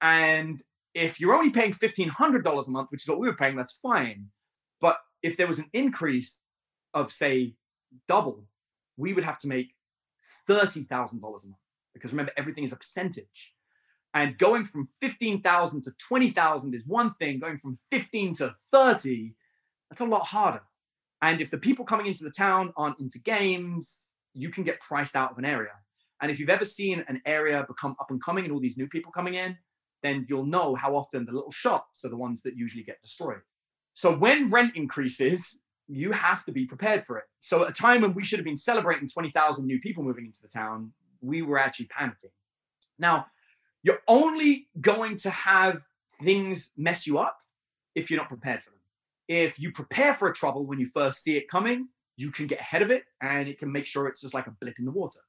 And 0.00 0.62
if 0.94 1.20
you're 1.20 1.34
only 1.34 1.50
paying 1.50 1.72
$1,500 1.72 2.68
a 2.68 2.70
month, 2.70 2.90
which 2.90 3.02
is 3.02 3.08
what 3.08 3.20
we 3.20 3.28
were 3.28 3.36
paying, 3.36 3.56
that's 3.56 3.78
fine. 3.82 4.26
But 4.80 4.98
if 5.22 5.36
there 5.36 5.46
was 5.46 5.58
an 5.58 5.68
increase 5.72 6.44
of, 6.94 7.12
say, 7.12 7.54
double, 8.06 8.46
we 8.96 9.12
would 9.12 9.24
have 9.24 9.38
to 9.40 9.48
make 9.48 9.74
$30,000 10.48 10.88
a 10.88 11.16
month. 11.20 11.56
Because 11.94 12.12
remember, 12.12 12.32
everything 12.36 12.64
is 12.64 12.72
a 12.72 12.76
percentage. 12.76 13.54
And 14.14 14.38
going 14.38 14.64
from 14.64 14.88
15,000 15.00 15.82
to 15.84 15.92
20,000 15.98 16.74
is 16.74 16.86
one 16.86 17.10
thing, 17.14 17.38
going 17.38 17.58
from 17.58 17.78
15 17.90 18.34
to 18.36 18.54
30 18.72 19.34
that's 19.90 20.00
a 20.00 20.04
lot 20.04 20.26
harder. 20.26 20.62
And 21.22 21.40
if 21.40 21.50
the 21.50 21.58
people 21.58 21.84
coming 21.84 22.06
into 22.06 22.24
the 22.24 22.30
town 22.30 22.72
aren't 22.76 23.00
into 23.00 23.18
games, 23.18 24.14
you 24.34 24.50
can 24.50 24.64
get 24.64 24.80
priced 24.80 25.16
out 25.16 25.32
of 25.32 25.38
an 25.38 25.44
area. 25.44 25.72
And 26.20 26.30
if 26.30 26.38
you've 26.38 26.50
ever 26.50 26.64
seen 26.64 27.04
an 27.08 27.20
area 27.26 27.64
become 27.66 27.96
up 28.00 28.10
and 28.10 28.22
coming 28.22 28.44
and 28.44 28.52
all 28.52 28.60
these 28.60 28.78
new 28.78 28.88
people 28.88 29.12
coming 29.12 29.34
in, 29.34 29.56
then 30.02 30.26
you'll 30.28 30.46
know 30.46 30.74
how 30.74 30.94
often 30.94 31.24
the 31.24 31.32
little 31.32 31.50
shops 31.50 32.04
are 32.04 32.08
the 32.08 32.16
ones 32.16 32.42
that 32.42 32.56
usually 32.56 32.84
get 32.84 33.00
destroyed. 33.02 33.40
So 33.94 34.14
when 34.14 34.48
rent 34.50 34.76
increases, 34.76 35.62
you 35.88 36.12
have 36.12 36.44
to 36.44 36.52
be 36.52 36.66
prepared 36.66 37.02
for 37.02 37.18
it. 37.18 37.24
So 37.40 37.64
at 37.64 37.70
a 37.70 37.72
time 37.72 38.02
when 38.02 38.14
we 38.14 38.22
should 38.22 38.38
have 38.38 38.44
been 38.44 38.56
celebrating 38.56 39.08
20,000 39.08 39.66
new 39.66 39.80
people 39.80 40.04
moving 40.04 40.26
into 40.26 40.40
the 40.42 40.48
town, 40.48 40.92
we 41.20 41.42
were 41.42 41.58
actually 41.58 41.86
panicking. 41.86 42.30
Now, 42.98 43.26
you're 43.82 44.00
only 44.08 44.68
going 44.80 45.16
to 45.16 45.30
have 45.30 45.82
things 46.22 46.72
mess 46.76 47.06
you 47.06 47.18
up 47.18 47.38
if 47.94 48.10
you're 48.10 48.18
not 48.18 48.28
prepared 48.28 48.62
for 48.62 48.70
them 48.70 48.78
if 49.28 49.60
you 49.60 49.70
prepare 49.70 50.14
for 50.14 50.28
a 50.28 50.34
trouble 50.34 50.66
when 50.66 50.80
you 50.80 50.86
first 50.86 51.22
see 51.22 51.36
it 51.36 51.48
coming, 51.48 51.88
you 52.16 52.30
can 52.30 52.46
get 52.46 52.60
ahead 52.60 52.82
of 52.82 52.90
it 52.90 53.04
and 53.20 53.46
it 53.46 53.58
can 53.58 53.70
make 53.70 53.86
sure 53.86 54.08
it's 54.08 54.22
just 54.22 54.34
like 54.34 54.46
a 54.46 54.54
blip 54.60 54.78
in 54.78 54.84
the 54.84 54.90
water. 54.90 55.20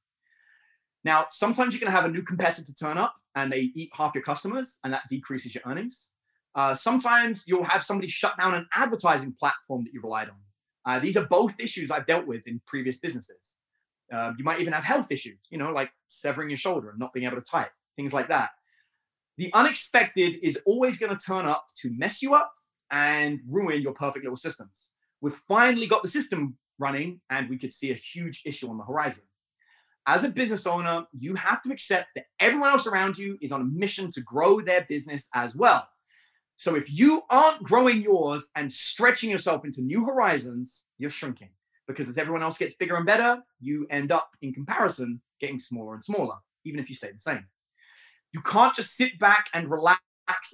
Now, 1.04 1.26
sometimes 1.30 1.72
you're 1.72 1.80
going 1.80 1.92
to 1.92 1.96
have 1.96 2.08
a 2.08 2.12
new 2.12 2.22
competitor 2.22 2.72
turn 2.72 2.98
up 2.98 3.14
and 3.34 3.52
they 3.52 3.70
eat 3.74 3.90
half 3.94 4.14
your 4.14 4.24
customers 4.24 4.78
and 4.84 4.92
that 4.92 5.02
decreases 5.08 5.54
your 5.54 5.62
earnings. 5.66 6.10
Uh, 6.54 6.74
sometimes 6.74 7.44
you'll 7.46 7.64
have 7.64 7.84
somebody 7.84 8.08
shut 8.08 8.36
down 8.36 8.54
an 8.54 8.66
advertising 8.74 9.34
platform 9.38 9.84
that 9.84 9.92
you 9.94 10.00
relied 10.02 10.28
on. 10.28 10.36
Uh, 10.86 10.98
these 10.98 11.16
are 11.16 11.26
both 11.26 11.60
issues 11.60 11.90
I've 11.90 12.06
dealt 12.06 12.26
with 12.26 12.46
in 12.46 12.60
previous 12.66 12.98
businesses. 12.98 13.58
Uh, 14.12 14.32
you 14.36 14.44
might 14.44 14.60
even 14.60 14.72
have 14.72 14.82
health 14.82 15.12
issues, 15.12 15.38
you 15.50 15.58
know, 15.58 15.70
like 15.70 15.90
severing 16.08 16.50
your 16.50 16.56
shoulder 16.56 16.90
and 16.90 16.98
not 16.98 17.12
being 17.12 17.26
able 17.26 17.36
to 17.36 17.42
type, 17.42 17.70
things 17.96 18.12
like 18.12 18.28
that. 18.28 18.50
The 19.38 19.52
unexpected 19.54 20.36
is 20.42 20.58
always 20.66 20.96
going 20.96 21.16
to 21.16 21.24
turn 21.24 21.46
up 21.46 21.66
to 21.76 21.90
mess 21.96 22.22
you 22.22 22.34
up 22.34 22.52
and 22.90 23.40
ruin 23.48 23.80
your 23.82 23.92
perfect 23.92 24.24
little 24.24 24.36
systems. 24.36 24.90
We've 25.20 25.40
finally 25.48 25.86
got 25.86 26.02
the 26.02 26.08
system 26.08 26.56
running 26.78 27.20
and 27.30 27.48
we 27.48 27.58
could 27.58 27.72
see 27.72 27.90
a 27.90 27.94
huge 27.94 28.42
issue 28.44 28.68
on 28.68 28.78
the 28.78 28.84
horizon. 28.84 29.24
As 30.06 30.24
a 30.24 30.30
business 30.30 30.66
owner, 30.66 31.04
you 31.18 31.34
have 31.34 31.62
to 31.62 31.72
accept 31.72 32.08
that 32.16 32.24
everyone 32.40 32.70
else 32.70 32.86
around 32.86 33.18
you 33.18 33.38
is 33.40 33.52
on 33.52 33.60
a 33.60 33.64
mission 33.64 34.10
to 34.12 34.20
grow 34.22 34.60
their 34.60 34.84
business 34.88 35.28
as 35.34 35.54
well. 35.54 35.88
So 36.56 36.74
if 36.74 36.90
you 36.90 37.22
aren't 37.30 37.62
growing 37.62 38.02
yours 38.02 38.50
and 38.56 38.72
stretching 38.72 39.30
yourself 39.30 39.64
into 39.64 39.80
new 39.82 40.04
horizons, 40.04 40.86
you're 40.98 41.10
shrinking 41.10 41.50
because 41.86 42.08
as 42.08 42.18
everyone 42.18 42.42
else 42.42 42.58
gets 42.58 42.74
bigger 42.74 42.96
and 42.96 43.06
better, 43.06 43.42
you 43.60 43.86
end 43.90 44.12
up 44.12 44.30
in 44.42 44.52
comparison 44.52 45.20
getting 45.40 45.58
smaller 45.58 45.94
and 45.94 46.04
smaller, 46.04 46.36
even 46.64 46.80
if 46.80 46.88
you 46.88 46.94
stay 46.94 47.10
the 47.12 47.18
same. 47.18 47.46
You 48.32 48.40
can't 48.40 48.74
just 48.74 48.94
sit 48.94 49.18
back 49.18 49.46
and 49.54 49.70
relax 49.70 50.00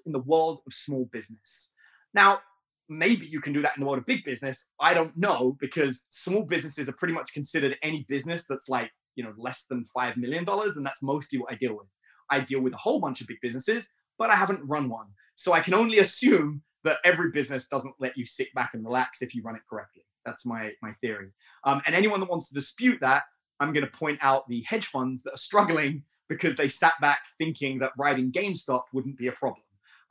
in 0.06 0.12
the 0.12 0.20
world 0.20 0.61
of 0.67 0.73
small 0.73 1.08
business. 1.12 1.70
Now, 2.14 2.40
maybe 2.88 3.26
you 3.26 3.40
can 3.40 3.52
do 3.52 3.62
that 3.62 3.76
in 3.76 3.81
the 3.81 3.87
world 3.87 3.99
of 3.99 4.06
big 4.06 4.25
business. 4.25 4.70
I 4.81 4.94
don't 4.94 5.17
know 5.17 5.56
because 5.61 6.06
small 6.11 6.43
businesses 6.43 6.88
are 6.88 6.93
pretty 6.93 7.14
much 7.14 7.32
considered 7.32 7.76
any 7.82 8.05
business 8.08 8.44
that's 8.49 8.69
like, 8.69 8.90
you 9.17 9.25
know, 9.25 9.32
less 9.37 9.64
than 9.64 9.84
$5 9.96 10.17
million. 10.17 10.44
And 10.49 10.87
that's 10.87 11.02
mostly 11.02 11.38
what 11.38 11.52
I 11.52 11.56
deal 11.56 11.76
with. 11.76 11.88
I 12.31 12.40
deal 12.40 12.61
with 12.61 12.73
a 12.73 12.78
whole 12.78 13.00
bunch 13.00 13.20
of 13.20 13.26
big 13.26 13.40
businesses, 13.40 13.93
but 14.19 14.31
I 14.31 14.36
haven't 14.36 14.67
run 14.67 14.89
one. 14.89 15.06
So 15.36 15.53
I 15.53 15.60
can 15.60 15.74
only 15.74 15.98
assume 15.98 16.62
that 16.84 16.98
every 17.05 17.31
business 17.31 17.69
doesn't 17.69 17.94
let 17.98 18.17
you 18.17 18.24
sit 18.24 18.53
back 18.55 18.70
and 18.74 18.84
relax 18.84 19.22
if 19.22 19.34
you 19.34 19.43
run 19.43 19.56
it 19.56 19.62
correctly. 19.69 20.03
That's 20.24 20.46
my, 20.46 20.72
my 20.82 20.93
theory. 21.01 21.29
Um, 21.65 21.82
and 21.86 21.94
anyone 21.94 22.20
that 22.20 22.31
wants 22.31 22.48
to 22.48 22.55
dispute 22.55 22.98
that, 23.01 23.24
I'm 23.60 23.72
going 23.72 23.84
to 23.84 23.91
point 23.91 24.19
out 24.22 24.48
the 24.48 24.65
hedge 24.67 24.86
funds 24.86 25.22
that 25.22 25.34
are 25.34 25.39
struggling 25.39 26.03
because 26.29 26.56
they 26.56 26.69
sat 26.69 26.95
back 27.01 27.21
thinking 27.39 27.79
that 27.79 27.93
riding 27.99 28.33
GameStop 28.33 28.83
wouldn't 28.93 29.17
be 29.17 29.29
a 29.29 29.33
problem. 29.33 29.63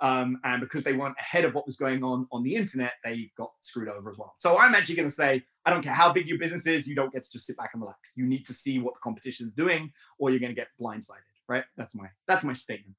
Um, 0.02 0.40
and 0.44 0.60
because 0.60 0.84
they 0.84 0.94
weren't 0.94 1.16
ahead 1.20 1.46
of 1.46 1.54
what 1.54 1.66
was 1.66 1.78
going 1.78 2.04
on 2.04 2.28
on 2.32 2.44
the 2.44 2.56
internet, 2.56 2.94
they 3.04 3.32
got 3.38 3.52
screwed 3.62 3.88
over 3.88 4.10
as 4.10 4.18
well. 4.18 4.34
So 4.38 4.58
I'm 4.58 4.76
actually 4.76 4.96
going 4.96 5.08
to 5.08 5.14
say, 5.14 5.44
I 5.66 5.70
don't 5.70 5.82
care 5.82 5.94
how 5.94 6.12
big 6.12 6.28
your 6.28 6.38
business 6.38 6.68
is, 6.68 6.86
you 6.86 6.96
don't 6.96 7.14
get 7.14 7.24
to 7.24 7.32
just 7.32 7.46
sit 7.46 7.56
back 7.56 7.72
and 7.74 7.82
relax. 7.82 8.12
You 8.16 8.26
need 8.26 8.46
to 8.46 8.54
see 8.54 8.80
what 8.80 8.94
the 8.94 9.00
competition 9.00 9.48
is 9.48 9.54
doing, 9.54 9.92
or 10.20 10.30
you're 10.32 10.40
going 10.40 10.54
to 10.54 10.56
get 10.56 10.68
blindsided. 10.80 11.24
Right? 11.48 11.64
That's 11.78 11.96
my 11.96 12.08
that's 12.28 12.44
my 12.44 12.54
statement. 12.54 12.96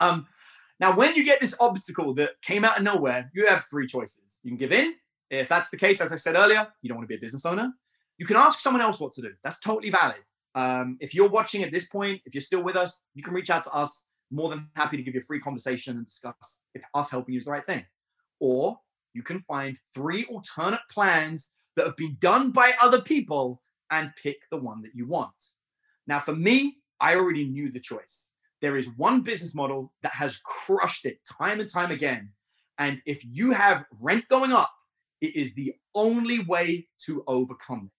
Um, 0.00 0.26
now, 0.80 0.94
when 0.96 1.14
you 1.14 1.24
get 1.24 1.40
this 1.40 1.54
obstacle 1.60 2.14
that 2.14 2.30
came 2.42 2.64
out 2.64 2.78
of 2.78 2.84
nowhere, 2.84 3.30
you 3.34 3.46
have 3.46 3.66
three 3.70 3.86
choices. 3.86 4.40
You 4.42 4.50
can 4.50 4.58
give 4.58 4.72
in. 4.72 4.94
If 5.30 5.48
that's 5.48 5.70
the 5.70 5.76
case, 5.76 6.00
as 6.00 6.12
I 6.12 6.16
said 6.16 6.36
earlier, 6.36 6.66
you 6.82 6.88
don't 6.88 6.96
want 6.96 7.08
to 7.08 7.12
be 7.12 7.16
a 7.16 7.20
business 7.20 7.44
owner. 7.44 7.72
You 8.16 8.26
can 8.26 8.36
ask 8.36 8.60
someone 8.60 8.80
else 8.80 8.98
what 8.98 9.12
to 9.12 9.22
do. 9.22 9.32
That's 9.42 9.60
totally 9.60 9.90
valid. 9.90 10.22
Um, 10.58 10.96
if 10.98 11.14
you're 11.14 11.28
watching 11.28 11.62
at 11.62 11.70
this 11.70 11.88
point, 11.88 12.20
if 12.24 12.34
you're 12.34 12.40
still 12.40 12.64
with 12.64 12.74
us, 12.74 13.04
you 13.14 13.22
can 13.22 13.32
reach 13.32 13.48
out 13.48 13.62
to 13.62 13.70
us 13.70 14.08
more 14.32 14.48
than 14.48 14.68
happy 14.74 14.96
to 14.96 15.04
give 15.04 15.14
you 15.14 15.20
a 15.20 15.22
free 15.22 15.38
conversation 15.38 15.96
and 15.96 16.04
discuss 16.04 16.62
if 16.74 16.82
us 16.94 17.12
helping 17.12 17.34
you 17.34 17.38
is 17.38 17.44
the 17.44 17.52
right 17.52 17.64
thing. 17.64 17.86
Or 18.40 18.76
you 19.14 19.22
can 19.22 19.38
find 19.42 19.78
three 19.94 20.24
alternate 20.24 20.80
plans 20.90 21.52
that 21.76 21.86
have 21.86 21.96
been 21.96 22.16
done 22.18 22.50
by 22.50 22.72
other 22.82 23.00
people 23.00 23.62
and 23.92 24.10
pick 24.20 24.38
the 24.50 24.56
one 24.56 24.82
that 24.82 24.96
you 24.96 25.06
want. 25.06 25.30
Now, 26.08 26.18
for 26.18 26.34
me, 26.34 26.78
I 26.98 27.14
already 27.14 27.44
knew 27.44 27.70
the 27.70 27.78
choice. 27.78 28.32
There 28.60 28.76
is 28.76 28.88
one 28.96 29.20
business 29.20 29.54
model 29.54 29.92
that 30.02 30.12
has 30.12 30.38
crushed 30.38 31.06
it 31.06 31.20
time 31.40 31.60
and 31.60 31.70
time 31.70 31.92
again. 31.92 32.32
And 32.78 33.00
if 33.06 33.24
you 33.24 33.52
have 33.52 33.84
rent 34.00 34.26
going 34.28 34.50
up, 34.50 34.72
it 35.20 35.36
is 35.36 35.54
the 35.54 35.76
only 35.94 36.40
way 36.40 36.88
to 37.06 37.22
overcome 37.28 37.90
it. 37.92 37.97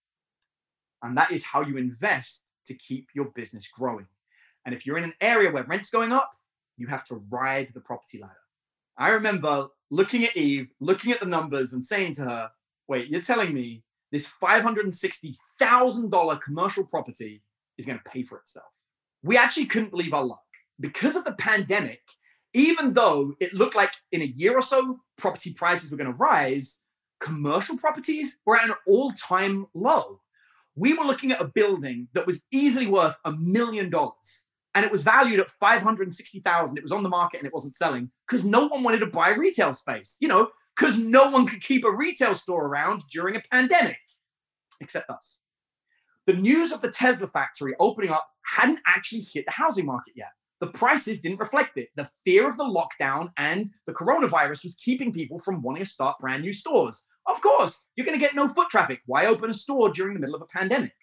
And 1.01 1.17
that 1.17 1.31
is 1.31 1.43
how 1.43 1.61
you 1.61 1.77
invest 1.77 2.53
to 2.65 2.73
keep 2.73 3.07
your 3.13 3.25
business 3.25 3.67
growing. 3.67 4.07
And 4.65 4.75
if 4.75 4.85
you're 4.85 4.97
in 4.97 5.05
an 5.05 5.13
area 5.21 5.51
where 5.51 5.63
rent's 5.63 5.89
going 5.89 6.11
up, 6.11 6.31
you 6.77 6.87
have 6.87 7.03
to 7.05 7.23
ride 7.29 7.69
the 7.73 7.81
property 7.81 8.19
ladder. 8.19 8.33
I 8.97 9.09
remember 9.09 9.67
looking 9.91 10.25
at 10.25 10.35
Eve, 10.35 10.69
looking 10.79 11.11
at 11.11 11.19
the 11.19 11.25
numbers 11.25 11.73
and 11.73 11.83
saying 11.83 12.13
to 12.13 12.23
her, 12.23 12.49
wait, 12.87 13.09
you're 13.09 13.21
telling 13.21 13.53
me 13.53 13.83
this 14.11 14.27
$560,000 14.41 16.41
commercial 16.41 16.83
property 16.83 17.41
is 17.77 17.85
going 17.85 17.97
to 17.97 18.09
pay 18.09 18.23
for 18.23 18.39
itself. 18.39 18.65
We 19.23 19.37
actually 19.37 19.67
couldn't 19.67 19.91
believe 19.91 20.13
our 20.13 20.23
luck. 20.23 20.39
Because 20.79 21.15
of 21.15 21.25
the 21.25 21.33
pandemic, 21.33 22.01
even 22.53 22.93
though 22.93 23.33
it 23.39 23.53
looked 23.53 23.75
like 23.75 23.91
in 24.11 24.21
a 24.21 24.25
year 24.25 24.57
or 24.57 24.61
so 24.61 24.99
property 25.17 25.53
prices 25.53 25.91
were 25.91 25.97
going 25.97 26.11
to 26.11 26.17
rise, 26.17 26.81
commercial 27.19 27.77
properties 27.77 28.39
were 28.45 28.55
at 28.55 28.69
an 28.69 28.75
all 28.87 29.11
time 29.11 29.67
low. 29.73 30.21
We 30.79 30.93
were 30.93 31.03
looking 31.03 31.33
at 31.33 31.41
a 31.41 31.45
building 31.45 32.07
that 32.13 32.25
was 32.25 32.45
easily 32.51 32.87
worth 32.87 33.17
a 33.25 33.33
million 33.33 33.89
dollars 33.89 34.45
and 34.75 34.85
it 34.85 34.91
was 34.91 35.03
valued 35.03 35.41
at 35.41 35.49
560,000. 35.49 36.77
It 36.77 36.81
was 36.81 36.93
on 36.93 37.03
the 37.03 37.09
market 37.09 37.39
and 37.39 37.47
it 37.47 37.53
wasn't 37.53 37.75
selling 37.75 38.09
because 38.25 38.45
no 38.45 38.67
one 38.67 38.81
wanted 38.81 38.99
to 38.99 39.07
buy 39.07 39.29
retail 39.31 39.73
space, 39.73 40.15
you 40.21 40.29
know, 40.29 40.49
because 40.77 40.97
no 40.97 41.29
one 41.29 41.45
could 41.45 41.61
keep 41.61 41.83
a 41.83 41.91
retail 41.91 42.33
store 42.33 42.65
around 42.65 43.03
during 43.11 43.35
a 43.35 43.41
pandemic 43.51 43.99
except 44.79 45.09
us. 45.09 45.41
The 46.27 46.33
news 46.33 46.71
of 46.71 46.79
the 46.79 46.91
Tesla 46.91 47.27
factory 47.27 47.75
opening 47.81 48.11
up 48.11 48.25
hadn't 48.45 48.79
actually 48.87 49.21
hit 49.21 49.45
the 49.45 49.51
housing 49.51 49.85
market 49.85 50.13
yet. 50.15 50.31
The 50.61 50.67
prices 50.67 51.19
didn't 51.19 51.39
reflect 51.39 51.77
it. 51.77 51.89
The 51.97 52.09
fear 52.23 52.47
of 52.47 52.55
the 52.55 52.63
lockdown 52.63 53.31
and 53.35 53.69
the 53.85 53.93
coronavirus 53.93 54.63
was 54.63 54.75
keeping 54.75 55.11
people 55.11 55.39
from 55.39 55.61
wanting 55.61 55.83
to 55.83 55.89
start 55.89 56.19
brand 56.19 56.43
new 56.43 56.53
stores. 56.53 57.05
Of 57.29 57.41
course, 57.41 57.87
you're 57.95 58.05
going 58.05 58.19
to 58.19 58.25
get 58.25 58.35
no 58.35 58.47
foot 58.47 58.69
traffic. 58.69 59.01
Why 59.05 59.27
open 59.27 59.49
a 59.49 59.53
store 59.53 59.89
during 59.89 60.15
the 60.15 60.19
middle 60.19 60.35
of 60.35 60.41
a 60.41 60.45
pandemic? 60.45 60.95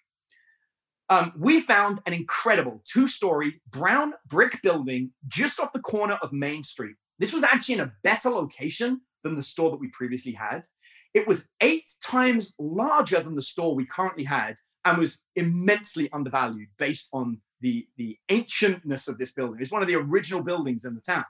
Um, 1.08 1.32
we 1.38 1.60
found 1.60 2.00
an 2.06 2.12
incredible 2.12 2.82
two 2.84 3.06
story 3.06 3.60
brown 3.70 4.14
brick 4.26 4.60
building 4.62 5.12
just 5.28 5.60
off 5.60 5.72
the 5.72 5.80
corner 5.80 6.14
of 6.14 6.32
Main 6.32 6.64
Street. 6.64 6.96
This 7.20 7.32
was 7.32 7.44
actually 7.44 7.76
in 7.76 7.80
a 7.82 7.92
better 8.02 8.28
location 8.28 9.00
than 9.22 9.36
the 9.36 9.42
store 9.42 9.70
that 9.70 9.80
we 9.80 9.88
previously 9.88 10.32
had. 10.32 10.66
It 11.14 11.28
was 11.28 11.48
eight 11.60 11.88
times 12.02 12.54
larger 12.58 13.20
than 13.20 13.36
the 13.36 13.42
store 13.42 13.74
we 13.74 13.86
currently 13.86 14.24
had 14.24 14.56
and 14.84 14.98
was 14.98 15.22
immensely 15.36 16.10
undervalued 16.12 16.68
based 16.76 17.08
on 17.12 17.40
the, 17.60 17.86
the 17.96 18.18
ancientness 18.28 19.06
of 19.08 19.16
this 19.16 19.30
building. 19.30 19.60
It's 19.60 19.72
one 19.72 19.82
of 19.82 19.88
the 19.88 19.94
original 19.94 20.42
buildings 20.42 20.84
in 20.84 20.94
the 20.94 21.00
town. 21.00 21.24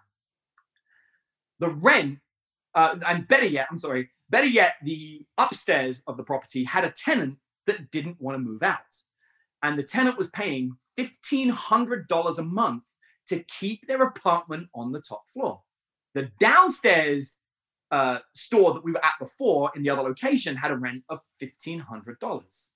The 1.60 1.68
rent, 1.68 2.18
uh, 2.74 2.96
and 3.06 3.28
better 3.28 3.46
yet, 3.46 3.68
I'm 3.70 3.78
sorry, 3.78 4.10
better 4.30 4.46
yet, 4.46 4.74
the 4.82 5.24
upstairs 5.38 6.02
of 6.06 6.16
the 6.16 6.24
property 6.24 6.64
had 6.64 6.84
a 6.84 6.90
tenant 6.90 7.38
that 7.66 7.90
didn't 7.90 8.20
want 8.20 8.34
to 8.34 8.38
move 8.38 8.62
out 8.62 8.94
and 9.62 9.78
the 9.78 9.82
tenant 9.82 10.16
was 10.16 10.28
paying 10.28 10.76
$1,500 10.98 12.38
a 12.38 12.42
month 12.42 12.84
to 13.28 13.42
keep 13.44 13.86
their 13.86 14.02
apartment 14.02 14.68
on 14.74 14.92
the 14.92 15.00
top 15.00 15.24
floor. 15.32 15.60
The 16.14 16.30
downstairs 16.38 17.42
uh, 17.90 18.18
store 18.34 18.74
that 18.74 18.84
we 18.84 18.92
were 18.92 19.04
at 19.04 19.14
before 19.18 19.70
in 19.74 19.82
the 19.82 19.90
other 19.90 20.02
location 20.02 20.56
had 20.56 20.70
a 20.70 20.76
rent 20.76 21.02
of 21.08 21.20
$1,500. 21.42 22.70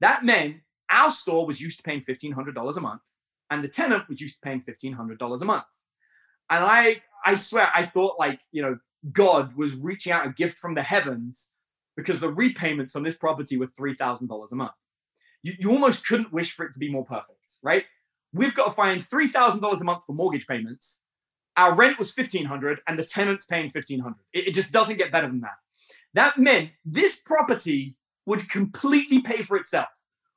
That 0.00 0.24
meant 0.24 0.56
our 0.90 1.10
store 1.10 1.46
was 1.46 1.60
used 1.60 1.78
to 1.78 1.84
paying 1.84 2.00
$1,500 2.00 2.76
a 2.76 2.80
month, 2.80 3.02
and 3.50 3.62
the 3.62 3.68
tenant 3.68 4.08
was 4.08 4.20
used 4.20 4.36
to 4.36 4.40
paying 4.40 4.60
$1,500 4.60 5.42
a 5.42 5.44
month. 5.44 5.64
And 6.50 6.64
I, 6.64 7.02
I 7.24 7.34
swear, 7.34 7.70
I 7.74 7.86
thought 7.86 8.18
like, 8.18 8.40
you 8.50 8.62
know, 8.62 8.78
God 9.10 9.56
was 9.56 9.74
reaching 9.76 10.12
out 10.12 10.26
a 10.26 10.30
gift 10.30 10.58
from 10.58 10.74
the 10.74 10.82
heavens 10.82 11.52
because 11.96 12.20
the 12.20 12.32
repayments 12.32 12.94
on 12.94 13.02
this 13.02 13.14
property 13.14 13.56
were 13.56 13.66
$3,000 13.66 14.52
a 14.52 14.54
month 14.54 14.72
you, 15.42 15.54
you 15.58 15.70
almost 15.70 16.06
couldn't 16.06 16.32
wish 16.32 16.54
for 16.54 16.64
it 16.64 16.72
to 16.72 16.78
be 16.78 16.90
more 16.90 17.04
perfect, 17.04 17.58
right? 17.62 17.84
We've 18.32 18.54
got 18.54 18.66
to 18.66 18.70
find 18.70 19.00
$3,000 19.00 19.80
a 19.80 19.84
month 19.84 20.04
for 20.06 20.14
mortgage 20.14 20.46
payments. 20.46 21.02
Our 21.56 21.74
rent 21.74 21.98
was 21.98 22.16
1500 22.16 22.80
and 22.88 22.98
the 22.98 23.04
tenant's 23.04 23.44
paying 23.44 23.64
1500 23.64 24.14
it, 24.32 24.48
it 24.48 24.54
just 24.54 24.72
doesn't 24.72 24.96
get 24.96 25.12
better 25.12 25.26
than 25.26 25.40
that. 25.42 25.56
That 26.14 26.38
meant 26.38 26.70
this 26.84 27.16
property 27.16 27.96
would 28.24 28.48
completely 28.48 29.20
pay 29.20 29.42
for 29.42 29.56
itself. 29.56 29.88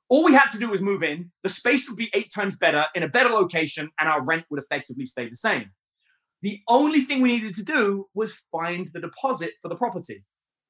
All 0.10 0.24
we 0.24 0.34
had 0.34 0.50
to 0.50 0.60
do 0.60 0.70
was 0.70 0.82
move 0.82 1.04
in, 1.04 1.32
the 1.42 1.50
space 1.50 1.88
would 1.88 1.98
be 1.98 2.12
eight 2.14 2.32
times 2.32 2.58
better 2.58 2.86
in 2.96 3.04
a 3.04 3.08
better 3.08 3.30
location, 3.30 3.90
and 4.00 4.08
our 4.08 4.24
rent 4.24 4.46
would 4.50 4.62
effectively 4.62 5.06
stay 5.06 5.28
the 5.28 5.36
same. 5.36 5.72
The 6.42 6.62
only 6.68 7.02
thing 7.02 7.22
we 7.22 7.38
needed 7.38 7.56
to 7.56 7.64
do 7.64 8.08
was 8.14 8.42
find 8.52 8.90
the 8.94 9.00
deposit 9.00 9.54
for 9.62 9.70
the 9.70 9.76
property. 9.76 10.24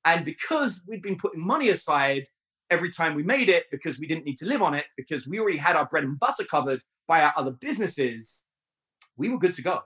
And 0.05 0.23
because 0.23 0.83
we'd 0.87 1.01
been 1.01 1.17
putting 1.17 1.45
money 1.45 1.69
aside, 1.69 2.23
every 2.69 2.89
time 2.89 3.15
we 3.15 3.23
made 3.23 3.49
it 3.49 3.65
because 3.71 3.99
we 3.99 4.07
didn't 4.07 4.25
need 4.25 4.37
to 4.37 4.45
live 4.45 4.61
on 4.61 4.73
it 4.73 4.85
because 4.97 5.27
we 5.27 5.39
already 5.39 5.57
had 5.57 5.75
our 5.75 5.87
bread 5.87 6.03
and 6.03 6.19
butter 6.19 6.43
covered 6.49 6.81
by 7.07 7.21
our 7.21 7.33
other 7.35 7.51
businesses, 7.51 8.47
we 9.17 9.29
were 9.29 9.37
good 9.37 9.53
to 9.55 9.61
go. 9.61 9.81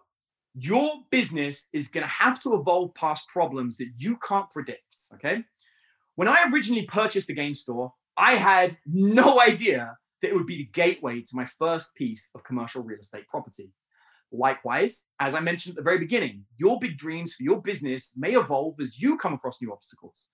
Your 0.56 0.92
business 1.12 1.70
is 1.74 1.88
going 1.88 2.04
to 2.04 2.10
have 2.10 2.40
to 2.42 2.56
evolve 2.56 2.94
past 2.96 3.28
problems 3.30 3.78
that 3.78 3.90
you 3.98 4.18
can't 4.18 4.50
predict. 4.52 4.84
Okay. 5.16 5.44
When 6.16 6.28
I 6.28 6.50
originally 6.52 6.86
purchased 6.86 7.28
the 7.28 7.34
game 7.34 7.54
store, 7.54 7.94
I 8.18 8.34
had 8.34 8.78
no 8.86 9.40
idea 9.48 9.98
that 10.22 10.30
it 10.30 10.36
would 10.36 10.48
be 10.48 10.58
the 10.58 10.70
gateway 10.74 11.22
to 11.22 11.36
my 11.36 11.46
first 11.46 11.96
piece 11.96 12.30
of 12.36 12.44
commercial 12.44 12.84
real 12.84 13.00
estate 13.00 13.28
property. 13.28 13.72
Likewise, 14.32 15.08
as 15.20 15.34
I 15.34 15.40
mentioned 15.40 15.74
at 15.74 15.78
the 15.78 15.90
very 15.90 15.98
beginning, 15.98 16.46
your 16.58 16.80
big 16.80 16.98
dreams 16.98 17.34
for 17.34 17.44
your 17.44 17.62
business 17.62 18.14
may 18.16 18.36
evolve 18.36 18.80
as 18.80 19.02
you 19.02 19.18
come 19.18 19.34
across 19.34 19.62
new 19.62 19.72
obstacles. 19.72 20.30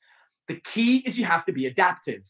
The 0.48 0.60
key 0.62 0.98
is 0.98 1.18
you 1.18 1.26
have 1.26 1.46
to 1.46 1.54
be 1.54 1.66
adaptive. 1.66 2.22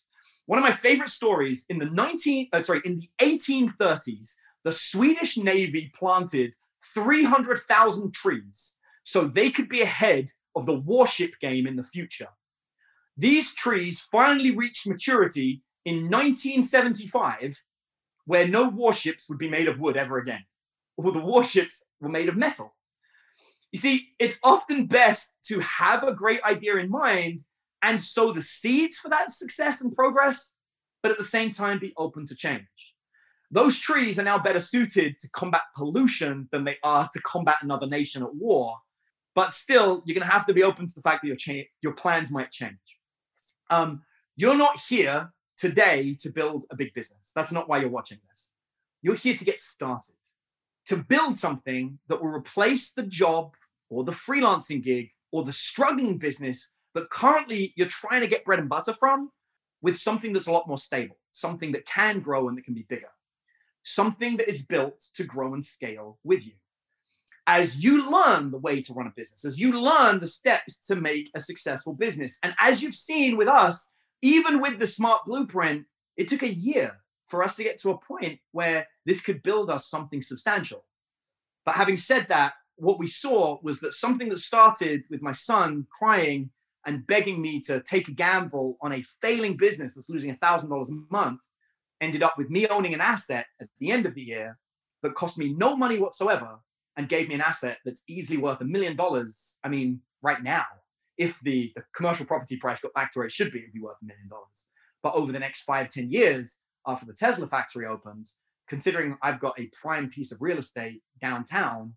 One 0.45 0.59
of 0.59 0.63
my 0.63 0.71
favorite 0.71 1.09
stories 1.09 1.65
in 1.69 1.79
the 1.79 1.85
19 1.85 2.49
uh, 2.53 2.61
sorry, 2.61 2.81
in 2.85 2.97
the 2.97 3.09
1830s, 3.19 4.35
the 4.63 4.71
Swedish 4.71 5.37
Navy 5.37 5.91
planted 5.95 6.55
300,000 6.93 8.13
trees 8.13 8.77
so 9.03 9.25
they 9.25 9.49
could 9.49 9.69
be 9.69 9.81
ahead 9.81 10.31
of 10.55 10.65
the 10.65 10.79
warship 10.79 11.39
game 11.39 11.67
in 11.67 11.75
the 11.75 11.83
future. 11.83 12.29
These 13.17 13.55
trees 13.55 13.99
finally 14.11 14.51
reached 14.51 14.87
maturity 14.87 15.61
in 15.85 16.09
1975 16.09 17.63
where 18.25 18.47
no 18.47 18.69
warships 18.69 19.29
would 19.29 19.37
be 19.37 19.49
made 19.49 19.67
of 19.67 19.79
wood 19.79 19.97
ever 19.97 20.17
again. 20.17 20.43
Or 20.97 21.11
the 21.11 21.19
warships 21.19 21.85
were 21.99 22.09
made 22.09 22.29
of 22.29 22.37
metal. 22.37 22.73
You 23.71 23.79
see, 23.79 24.09
it's 24.19 24.39
often 24.43 24.87
best 24.87 25.39
to 25.47 25.59
have 25.59 26.03
a 26.03 26.13
great 26.13 26.41
idea 26.43 26.77
in 26.77 26.89
mind 26.89 27.43
and 27.81 28.01
sow 28.01 28.31
the 28.31 28.41
seeds 28.41 28.97
for 28.97 29.09
that 29.09 29.29
success 29.29 29.81
and 29.81 29.95
progress, 29.95 30.55
but 31.03 31.11
at 31.11 31.17
the 31.17 31.23
same 31.23 31.51
time 31.51 31.79
be 31.79 31.93
open 31.97 32.25
to 32.27 32.35
change. 32.35 32.95
Those 33.51 33.77
trees 33.77 34.17
are 34.17 34.23
now 34.23 34.39
better 34.39 34.59
suited 34.59 35.19
to 35.19 35.29
combat 35.29 35.61
pollution 35.75 36.47
than 36.51 36.63
they 36.63 36.77
are 36.83 37.07
to 37.11 37.21
combat 37.21 37.57
another 37.61 37.85
nation 37.85 38.23
at 38.23 38.33
war. 38.33 38.77
But 39.35 39.53
still, 39.53 40.01
you're 40.05 40.15
going 40.15 40.27
to 40.27 40.33
have 40.33 40.45
to 40.47 40.53
be 40.53 40.63
open 40.63 40.87
to 40.87 40.93
the 40.95 41.01
fact 41.01 41.21
that 41.21 41.27
your, 41.27 41.35
cha- 41.35 41.69
your 41.81 41.93
plans 41.93 42.31
might 42.31 42.51
change. 42.51 42.97
Um, 43.69 44.01
you're 44.35 44.57
not 44.57 44.79
here 44.89 45.31
today 45.57 46.15
to 46.21 46.29
build 46.29 46.65
a 46.71 46.75
big 46.75 46.93
business. 46.93 47.31
That's 47.35 47.51
not 47.51 47.69
why 47.69 47.79
you're 47.79 47.89
watching 47.89 48.19
this. 48.29 48.51
You're 49.01 49.15
here 49.15 49.35
to 49.35 49.45
get 49.45 49.59
started, 49.59 50.14
to 50.87 50.97
build 50.97 51.37
something 51.37 51.99
that 52.07 52.21
will 52.21 52.29
replace 52.29 52.91
the 52.91 53.03
job 53.03 53.55
or 53.89 54.03
the 54.03 54.11
freelancing 54.11 54.81
gig 54.81 55.09
or 55.31 55.43
the 55.43 55.53
struggling 55.53 56.17
business 56.17 56.71
that 56.93 57.09
currently 57.09 57.73
you're 57.75 57.87
trying 57.87 58.21
to 58.21 58.27
get 58.27 58.45
bread 58.45 58.59
and 58.59 58.69
butter 58.69 58.93
from 58.93 59.29
with 59.81 59.97
something 59.97 60.33
that's 60.33 60.47
a 60.47 60.51
lot 60.51 60.67
more 60.67 60.77
stable, 60.77 61.17
something 61.31 61.71
that 61.73 61.85
can 61.85 62.19
grow 62.19 62.47
and 62.47 62.57
that 62.57 62.63
can 62.63 62.73
be 62.73 62.83
bigger, 62.83 63.09
something 63.83 64.37
that 64.37 64.49
is 64.49 64.61
built 64.61 64.99
to 65.13 65.23
grow 65.23 65.53
and 65.53 65.63
scale 65.63 66.17
with 66.23 66.45
you. 66.45 66.53
As 67.47 67.83
you 67.83 68.09
learn 68.09 68.49
the 68.49 68.57
way 68.57 68.81
to 68.81 68.93
run 68.93 69.05
a 69.05 69.13
business, 69.15 69.45
as 69.45 69.59
you 69.59 69.79
learn 69.79 70.19
the 70.19 70.27
steps 70.27 70.79
to 70.87 70.95
make 70.95 71.29
a 71.35 71.39
successful 71.39 71.93
business, 71.93 72.39
and 72.41 72.55
as 72.59 72.81
you've 72.81 72.95
seen 72.95 73.37
with 73.37 73.47
us, 73.47 73.93
even 74.23 74.59
with 74.59 74.79
the 74.79 74.87
smart 74.87 75.25
blueprint, 75.25 75.85
it 76.17 76.27
took 76.27 76.41
a 76.41 76.53
year 76.53 76.97
for 77.25 77.43
us 77.43 77.55
to 77.55 77.63
get 77.63 77.79
to 77.79 77.91
a 77.91 77.97
point 77.97 78.39
where 78.51 78.87
this 79.05 79.21
could 79.21 79.43
build 79.43 79.69
us 79.69 79.89
something 79.89 80.21
substantial. 80.21 80.85
But 81.65 81.75
having 81.75 81.97
said 81.97 82.27
that, 82.27 82.53
what 82.77 82.99
we 82.99 83.07
saw 83.07 83.59
was 83.63 83.79
that 83.79 83.93
something 83.93 84.29
that 84.29 84.39
started 84.39 85.03
with 85.09 85.21
my 85.21 85.31
son 85.31 85.87
crying 85.89 86.49
and 86.85 87.05
begging 87.07 87.41
me 87.41 87.59
to 87.61 87.81
take 87.81 88.07
a 88.07 88.11
gamble 88.11 88.77
on 88.81 88.93
a 88.93 89.03
failing 89.21 89.57
business 89.57 89.95
that's 89.95 90.09
losing 90.09 90.35
$1,000 90.35 90.89
a 90.89 91.13
month 91.13 91.41
ended 92.01 92.21
up 92.21 92.37
with 92.37 92.49
me 92.49 92.67
owning 92.67 92.93
an 92.93 93.01
asset 93.01 93.47
at 93.59 93.69
the 93.79 93.91
end 93.91 94.05
of 94.05 94.13
the 94.13 94.21
year 94.21 94.57
that 95.01 95.15
cost 95.15 95.37
me 95.37 95.53
no 95.53 95.75
money 95.75 95.97
whatsoever 95.97 96.59
and 96.97 97.09
gave 97.09 97.27
me 97.27 97.35
an 97.35 97.41
asset 97.41 97.77
that's 97.85 98.03
easily 98.07 98.37
worth 98.37 98.61
a 98.61 98.65
million 98.65 98.95
dollars. 98.95 99.59
I 99.63 99.69
mean, 99.69 100.01
right 100.21 100.41
now, 100.43 100.65
if 101.17 101.39
the, 101.41 101.71
the 101.75 101.83
commercial 101.95 102.25
property 102.25 102.57
price 102.57 102.81
got 102.81 102.93
back 102.93 103.11
to 103.11 103.19
where 103.19 103.25
it 103.25 103.31
should 103.31 103.51
be, 103.51 103.59
it'd 103.59 103.73
be 103.73 103.81
worth 103.81 103.97
a 104.01 104.05
million 104.05 104.27
dollars. 104.27 104.67
But 105.01 105.15
over 105.15 105.31
the 105.31 105.39
next 105.39 105.61
five, 105.61 105.89
ten 105.89 106.09
years, 106.11 106.59
after 106.87 107.05
the 107.05 107.13
Tesla 107.13 107.47
factory 107.47 107.85
opens, 107.85 108.37
considering 108.67 109.17
I've 109.21 109.39
got 109.39 109.59
a 109.59 109.67
prime 109.67 110.09
piece 110.09 110.31
of 110.31 110.41
real 110.41 110.57
estate 110.57 111.01
downtown, 111.21 111.95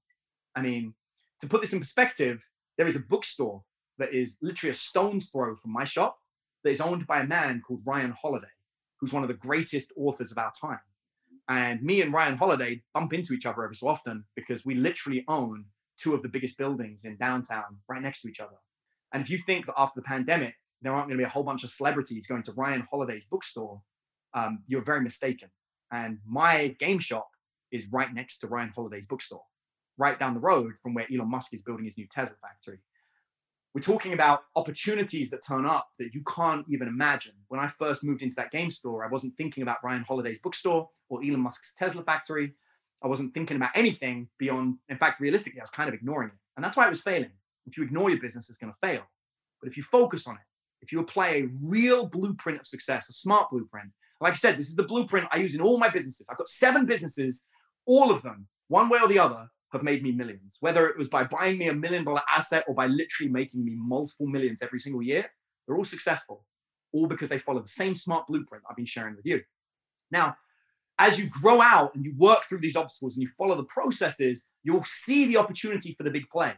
I 0.54 0.62
mean, 0.62 0.94
to 1.40 1.46
put 1.46 1.60
this 1.60 1.72
in 1.72 1.78
perspective, 1.78 2.46
there 2.76 2.86
is 2.86 2.96
a 2.96 3.00
bookstore 3.00 3.62
that 3.98 4.12
is 4.12 4.38
literally 4.42 4.70
a 4.70 4.74
stone's 4.74 5.30
throw 5.30 5.56
from 5.56 5.72
my 5.72 5.84
shop 5.84 6.18
that 6.64 6.70
is 6.70 6.80
owned 6.80 7.06
by 7.06 7.20
a 7.20 7.26
man 7.26 7.62
called 7.66 7.82
Ryan 7.86 8.12
Holiday, 8.12 8.46
who's 9.00 9.12
one 9.12 9.22
of 9.22 9.28
the 9.28 9.34
greatest 9.34 9.92
authors 9.96 10.32
of 10.32 10.38
our 10.38 10.52
time. 10.60 10.80
And 11.48 11.82
me 11.82 12.02
and 12.02 12.12
Ryan 12.12 12.36
Holiday 12.36 12.82
bump 12.92 13.12
into 13.12 13.32
each 13.32 13.46
other 13.46 13.64
every 13.64 13.76
so 13.76 13.88
often 13.88 14.24
because 14.36 14.66
we 14.66 14.74
literally 14.74 15.24
own 15.28 15.64
two 15.96 16.14
of 16.14 16.22
the 16.22 16.28
biggest 16.28 16.58
buildings 16.58 17.04
in 17.04 17.16
downtown 17.16 17.78
right 17.88 18.02
next 18.02 18.22
to 18.22 18.28
each 18.28 18.40
other. 18.40 18.56
And 19.12 19.22
if 19.22 19.30
you 19.30 19.38
think 19.38 19.66
that 19.66 19.74
after 19.78 20.00
the 20.00 20.04
pandemic, 20.04 20.54
there 20.82 20.92
aren't 20.92 21.08
going 21.08 21.16
to 21.18 21.22
be 21.22 21.26
a 21.26 21.30
whole 21.30 21.42
bunch 21.42 21.64
of 21.64 21.70
celebrities 21.70 22.26
going 22.26 22.42
to 22.44 22.52
Ryan 22.52 22.82
Holiday's 22.88 23.24
bookstore, 23.24 23.80
um, 24.34 24.62
you're 24.66 24.82
very 24.82 25.00
mistaken. 25.00 25.48
And 25.90 26.18
my 26.26 26.76
game 26.78 26.98
shop 26.98 27.28
is 27.70 27.86
right 27.90 28.12
next 28.12 28.38
to 28.38 28.46
Ryan 28.46 28.70
Holiday's 28.74 29.06
bookstore, 29.06 29.42
right 29.96 30.18
down 30.18 30.34
the 30.34 30.40
road 30.40 30.74
from 30.82 30.94
where 30.94 31.06
Elon 31.12 31.30
Musk 31.30 31.54
is 31.54 31.62
building 31.62 31.84
his 31.84 31.96
new 31.96 32.06
Tesla 32.06 32.36
factory. 32.40 32.78
We're 33.74 33.82
talking 33.82 34.12
about 34.14 34.44
opportunities 34.56 35.30
that 35.30 35.46
turn 35.46 35.66
up 35.66 35.90
that 35.98 36.14
you 36.14 36.22
can't 36.24 36.64
even 36.68 36.88
imagine. 36.88 37.34
When 37.48 37.60
I 37.60 37.66
first 37.66 38.02
moved 38.02 38.22
into 38.22 38.36
that 38.36 38.50
game 38.50 38.70
store, 38.70 39.04
I 39.04 39.08
wasn't 39.08 39.36
thinking 39.36 39.62
about 39.62 39.84
Ryan 39.84 40.04
Holiday's 40.04 40.38
bookstore 40.38 40.88
or 41.08 41.22
Elon 41.22 41.40
Musk's 41.40 41.74
Tesla 41.74 42.02
factory. 42.02 42.54
I 43.02 43.06
wasn't 43.06 43.34
thinking 43.34 43.56
about 43.56 43.70
anything 43.74 44.28
beyond, 44.38 44.78
in 44.88 44.96
fact, 44.96 45.20
realistically, 45.20 45.60
I 45.60 45.62
was 45.62 45.70
kind 45.70 45.88
of 45.88 45.94
ignoring 45.94 46.30
it. 46.30 46.38
And 46.56 46.64
that's 46.64 46.76
why 46.76 46.86
it 46.86 46.88
was 46.88 47.02
failing. 47.02 47.30
If 47.66 47.76
you 47.76 47.84
ignore 47.84 48.10
your 48.10 48.18
business, 48.18 48.48
it's 48.48 48.58
going 48.58 48.72
to 48.72 48.78
fail. 48.80 49.02
But 49.60 49.68
if 49.68 49.76
you 49.76 49.82
focus 49.82 50.26
on 50.26 50.34
it, 50.34 50.40
if 50.80 50.90
you 50.90 51.00
apply 51.00 51.28
a 51.28 51.48
real 51.68 52.06
blueprint 52.06 52.60
of 52.60 52.66
success, 52.66 53.08
a 53.08 53.12
smart 53.12 53.50
blueprint, 53.50 53.90
like 54.20 54.32
I 54.32 54.36
said, 54.36 54.58
this 54.58 54.68
is 54.68 54.76
the 54.76 54.82
blueprint 54.82 55.28
I 55.32 55.38
use 55.38 55.54
in 55.54 55.60
all 55.60 55.78
my 55.78 55.88
businesses. 55.88 56.26
I've 56.30 56.38
got 56.38 56.48
seven 56.48 56.86
businesses, 56.86 57.46
all 57.86 58.10
of 58.10 58.22
them, 58.22 58.46
one 58.68 58.88
way 58.88 58.98
or 59.00 59.08
the 59.08 59.18
other, 59.18 59.48
have 59.72 59.82
made 59.82 60.02
me 60.02 60.12
millions. 60.12 60.56
Whether 60.60 60.88
it 60.88 60.96
was 60.96 61.08
by 61.08 61.24
buying 61.24 61.58
me 61.58 61.68
a 61.68 61.74
million 61.74 62.04
dollar 62.04 62.22
asset 62.32 62.64
or 62.68 62.74
by 62.74 62.86
literally 62.86 63.30
making 63.30 63.64
me 63.64 63.74
multiple 63.76 64.26
millions 64.26 64.62
every 64.62 64.80
single 64.80 65.02
year, 65.02 65.26
they're 65.66 65.76
all 65.76 65.84
successful, 65.84 66.44
all 66.92 67.06
because 67.06 67.28
they 67.28 67.38
follow 67.38 67.60
the 67.60 67.68
same 67.68 67.94
smart 67.94 68.26
blueprint 68.26 68.64
I've 68.68 68.76
been 68.76 68.86
sharing 68.86 69.14
with 69.16 69.26
you. 69.26 69.42
Now, 70.10 70.36
as 70.98 71.18
you 71.18 71.28
grow 71.28 71.60
out 71.60 71.94
and 71.94 72.04
you 72.04 72.14
work 72.16 72.44
through 72.44 72.58
these 72.58 72.76
obstacles 72.76 73.16
and 73.16 73.22
you 73.22 73.28
follow 73.38 73.56
the 73.56 73.64
processes, 73.64 74.48
you'll 74.64 74.84
see 74.84 75.26
the 75.26 75.36
opportunity 75.36 75.94
for 75.94 76.02
the 76.02 76.10
big 76.10 76.28
play. 76.30 76.54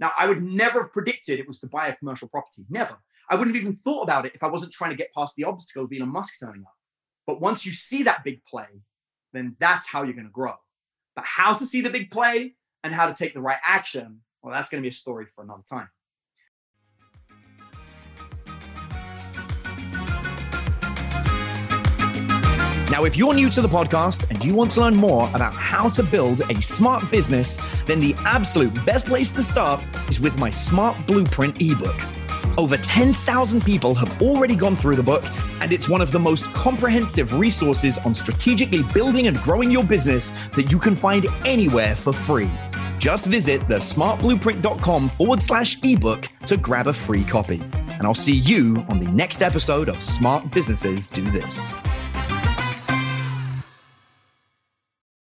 Now, 0.00 0.12
I 0.18 0.26
would 0.26 0.42
never 0.42 0.82
have 0.82 0.92
predicted 0.92 1.38
it 1.38 1.46
was 1.46 1.60
to 1.60 1.66
buy 1.66 1.88
a 1.88 1.96
commercial 1.96 2.28
property. 2.28 2.64
Never. 2.70 2.96
I 3.30 3.36
wouldn't 3.36 3.54
have 3.54 3.62
even 3.62 3.74
thought 3.74 4.02
about 4.02 4.26
it 4.26 4.34
if 4.34 4.42
I 4.42 4.48
wasn't 4.48 4.72
trying 4.72 4.90
to 4.90 4.96
get 4.96 5.12
past 5.14 5.34
the 5.36 5.44
obstacle 5.44 5.84
of 5.84 5.92
Elon 5.92 6.08
Musk 6.08 6.34
turning 6.40 6.62
up. 6.62 6.73
But 7.26 7.40
once 7.40 7.64
you 7.64 7.72
see 7.72 8.02
that 8.04 8.24
big 8.24 8.42
play, 8.44 8.66
then 9.32 9.56
that's 9.58 9.86
how 9.86 10.02
you're 10.02 10.14
going 10.14 10.26
to 10.26 10.30
grow. 10.30 10.54
But 11.16 11.24
how 11.24 11.54
to 11.54 11.64
see 11.64 11.80
the 11.80 11.90
big 11.90 12.10
play 12.10 12.54
and 12.82 12.92
how 12.92 13.06
to 13.06 13.14
take 13.14 13.34
the 13.34 13.40
right 13.40 13.58
action, 13.64 14.20
well, 14.42 14.52
that's 14.52 14.68
going 14.68 14.82
to 14.82 14.84
be 14.84 14.90
a 14.90 14.92
story 14.92 15.26
for 15.26 15.42
another 15.42 15.62
time. 15.68 15.88
Now, 22.90 23.04
if 23.04 23.16
you're 23.16 23.34
new 23.34 23.50
to 23.50 23.60
the 23.60 23.68
podcast 23.68 24.30
and 24.30 24.44
you 24.44 24.54
want 24.54 24.70
to 24.72 24.80
learn 24.80 24.94
more 24.94 25.28
about 25.34 25.54
how 25.54 25.88
to 25.88 26.02
build 26.02 26.42
a 26.42 26.62
smart 26.62 27.10
business, 27.10 27.58
then 27.86 28.00
the 28.00 28.14
absolute 28.18 28.72
best 28.84 29.06
place 29.06 29.32
to 29.32 29.42
start 29.42 29.82
is 30.08 30.20
with 30.20 30.38
my 30.38 30.50
Smart 30.50 31.04
Blueprint 31.06 31.60
ebook. 31.60 32.23
Over 32.56 32.76
10,000 32.76 33.64
people 33.64 33.94
have 33.94 34.22
already 34.22 34.54
gone 34.54 34.76
through 34.76 34.94
the 34.96 35.02
book, 35.02 35.24
and 35.60 35.72
it's 35.72 35.88
one 35.88 36.00
of 36.00 36.12
the 36.12 36.20
most 36.20 36.44
comprehensive 36.52 37.32
resources 37.34 37.98
on 37.98 38.14
strategically 38.14 38.82
building 38.94 39.26
and 39.26 39.36
growing 39.38 39.70
your 39.70 39.82
business 39.82 40.32
that 40.54 40.70
you 40.70 40.78
can 40.78 40.94
find 40.94 41.26
anywhere 41.44 41.96
for 41.96 42.12
free. 42.12 42.50
Just 42.98 43.26
visit 43.26 43.60
thesmartblueprint.com 43.62 45.08
forward 45.10 45.42
slash 45.42 45.78
ebook 45.82 46.28
to 46.46 46.56
grab 46.56 46.86
a 46.86 46.92
free 46.92 47.24
copy. 47.24 47.60
And 47.88 48.02
I'll 48.02 48.14
see 48.14 48.36
you 48.36 48.84
on 48.88 49.00
the 49.00 49.10
next 49.10 49.42
episode 49.42 49.88
of 49.88 50.00
Smart 50.02 50.50
Businesses 50.52 51.06
Do 51.08 51.22
This. 51.30 51.72